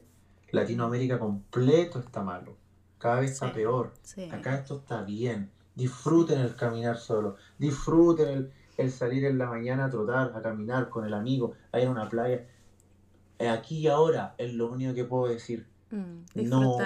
[0.51, 2.57] Latinoamérica completo está malo,
[2.99, 3.55] cada vez está Sí.
[3.55, 3.93] peor.
[4.03, 4.29] Sí.
[4.31, 5.51] Acá esto está bien.
[5.75, 7.37] Disfruten el caminar solo.
[7.59, 11.81] Disfruten el, el salir en la mañana a trotar, a caminar con el amigo, a
[11.81, 12.47] ir a una playa.
[13.39, 15.67] Eh, Aquí y ahora es lo único que puedo decir.
[15.91, 16.79] Mm, No,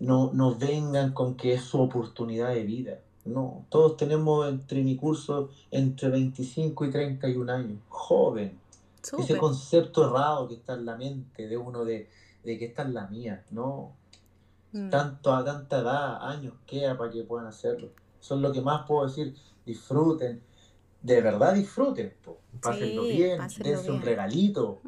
[0.00, 2.98] no, no vengan con que es su oportunidad de vida.
[3.24, 7.78] No, todos tenemos entre mi curso entre 25 y 31 años.
[7.88, 8.58] Joven.
[9.18, 12.08] Ese concepto errado que está en la mente de uno de,
[12.44, 13.44] de que esta es la mía.
[13.50, 13.92] No,
[14.72, 17.88] Mm, tanto a tanta edad, años queda para que puedan hacerlo.
[18.20, 19.34] Eso es lo que más puedo decir.
[19.66, 20.40] Disfruten,
[21.02, 22.14] de verdad disfruten.
[22.24, 22.38] po.
[22.62, 24.80] Pásenlo Sí, bien, pásenlo dense un regalito,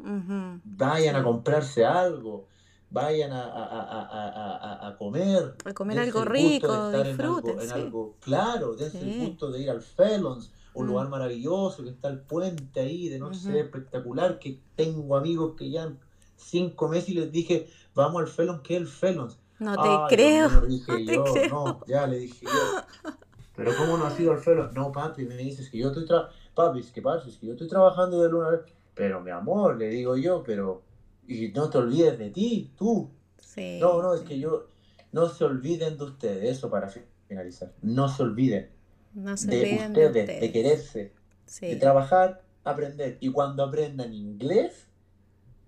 [0.63, 2.45] vayan a comprarse algo,
[2.93, 5.55] vayan a, a- a- a- comer.
[5.65, 7.73] A comer algo rico, en algo- disfruten, en sí.
[7.73, 9.09] algo, claro, dense Sí.
[9.09, 10.89] el gusto de ir al Felons, un Mm.
[10.89, 13.35] lugar maravilloso que está el puente ahí, de no Ujú.
[13.35, 15.91] sé, espectacular, que tengo amigos que ya
[16.35, 19.39] cinco meses y les dije, vamos al Felons, ¿qué es el Felons?
[19.59, 20.49] No te Ay, creo.
[20.61, 21.49] Dije no te yo, creo.
[21.49, 23.11] no, ya le dije yo.
[23.55, 24.73] Pero ¿cómo no has ido al Felons?
[24.73, 27.53] No, papi, me dices que yo estoy tra papi, es que pasa, es que yo
[27.53, 28.61] estoy trabajando de luna.
[28.95, 30.81] Pero mi amor, le digo yo, pero
[31.27, 33.11] y no te olvides de ti, tú.
[33.37, 34.27] Sí, No, no, es sí.
[34.27, 34.67] que yo
[35.11, 37.71] no se olviden de ustedes, eso para fi- finalizar.
[37.81, 38.69] No se olviden
[39.13, 40.51] No se de olviden de ustedes, de ustedes.
[40.51, 41.13] quererse,
[41.61, 43.17] de trabajar, aprender.
[43.19, 44.87] Y cuando aprendan inglés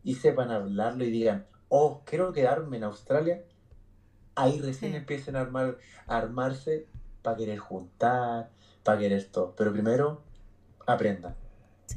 [0.04, 3.44] y sepan hablarlo y digan, oh, quiero quedarme en Australia,
[4.36, 5.78] ahí recién empiecen a, armar,
[6.08, 6.88] a armarse
[7.22, 8.50] para querer juntar,
[8.84, 9.54] para querer todo.
[9.56, 10.22] Pero primero,
[10.86, 11.36] aprendan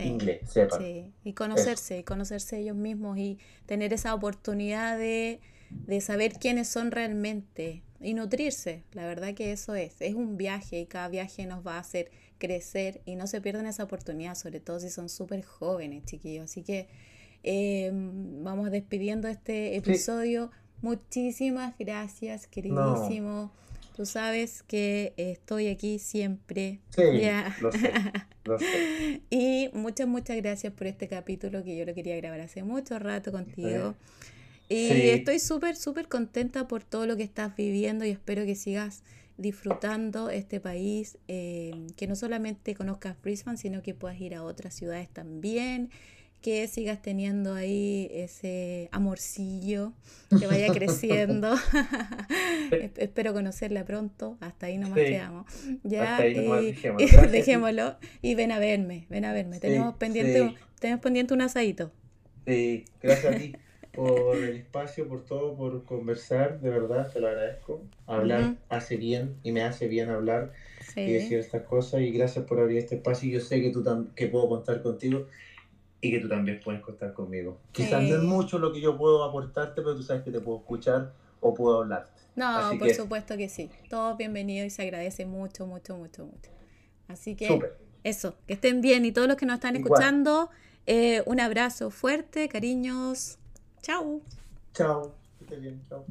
[0.02, 0.08] Sí.
[0.08, 0.80] inglés, sepan.
[0.80, 5.40] Sí, y conocerse, conocerse ellos mismos y tener esa oportunidad de,
[5.86, 8.84] de saber quiénes son realmente y nutrirse.
[8.92, 12.10] La verdad que eso es, es un viaje y cada viaje nos va a hacer
[12.38, 16.44] crecer y no se pierdan esa oportunidad, sobre todo si son súper jóvenes, chiquillos.
[16.44, 16.86] Así que
[17.42, 20.50] eh, vamos despidiendo este episodio.
[20.80, 23.50] Muchísimas gracias, queridísimo.
[23.96, 26.78] Tú sabes que estoy aquí siempre.
[26.90, 27.56] Sí, Ya.
[27.60, 27.92] lo sé,
[28.56, 29.20] sé.
[29.30, 33.32] Y muchas, muchas gracias por este capítulo que yo lo quería grabar hace mucho rato
[33.32, 33.96] contigo.
[34.68, 35.08] Y Sí.
[35.10, 39.02] estoy súper, súper contenta por todo lo que estás viviendo y espero que sigas
[39.38, 44.74] disfrutando este país, eh, que no solamente conozcas Brisbane, sino que puedas ir a otras
[44.74, 45.90] ciudades también,
[46.40, 49.92] que sigas teniendo ahí ese amorcillo,
[50.38, 51.54] que vaya creciendo.
[52.70, 55.04] Es- espero conocerla pronto, hasta ahí nomás Sí.
[55.06, 55.46] quedamos.
[55.84, 57.06] Ya, Hasta ahí nomás y- dejémoslo.
[57.06, 59.54] y dejémoslo y ven a verme, ven a verme.
[59.56, 60.54] Sí, tenemos pendiente, sí.
[60.80, 61.90] tenemos pendiente un asadito.
[62.46, 63.52] Sí, gracias a ti
[63.92, 67.82] por el espacio, por todo, por conversar, de verdad, te lo agradezco.
[68.06, 68.56] Hablar Ujú.
[68.68, 70.52] hace bien y me hace bien hablar
[70.94, 73.30] y decir estas cosas y gracias por abrir este espacio.
[73.30, 73.82] Yo sé que tú
[74.14, 75.26] que puedo contar contigo
[76.00, 77.58] y que tú también puedes contar conmigo.
[77.72, 80.58] Quizás no es mucho lo que yo puedo aportarte, pero tú sabes que te puedo
[80.58, 82.10] escuchar o puedo hablarte.
[82.36, 83.68] No, Así por que- supuesto que sí.
[83.90, 86.50] Todos bienvenidos y se agradece mucho, mucho, mucho, mucho.
[87.08, 87.76] Así que Súper.
[88.04, 89.92] eso, que estén bien y todos los que nos están Igual.
[90.00, 90.50] escuchando,
[90.86, 93.38] eh, un abrazo fuerte, cariños.
[93.82, 94.20] Chao.
[94.74, 95.14] Chao.
[95.38, 96.04] Que estés bien, chao.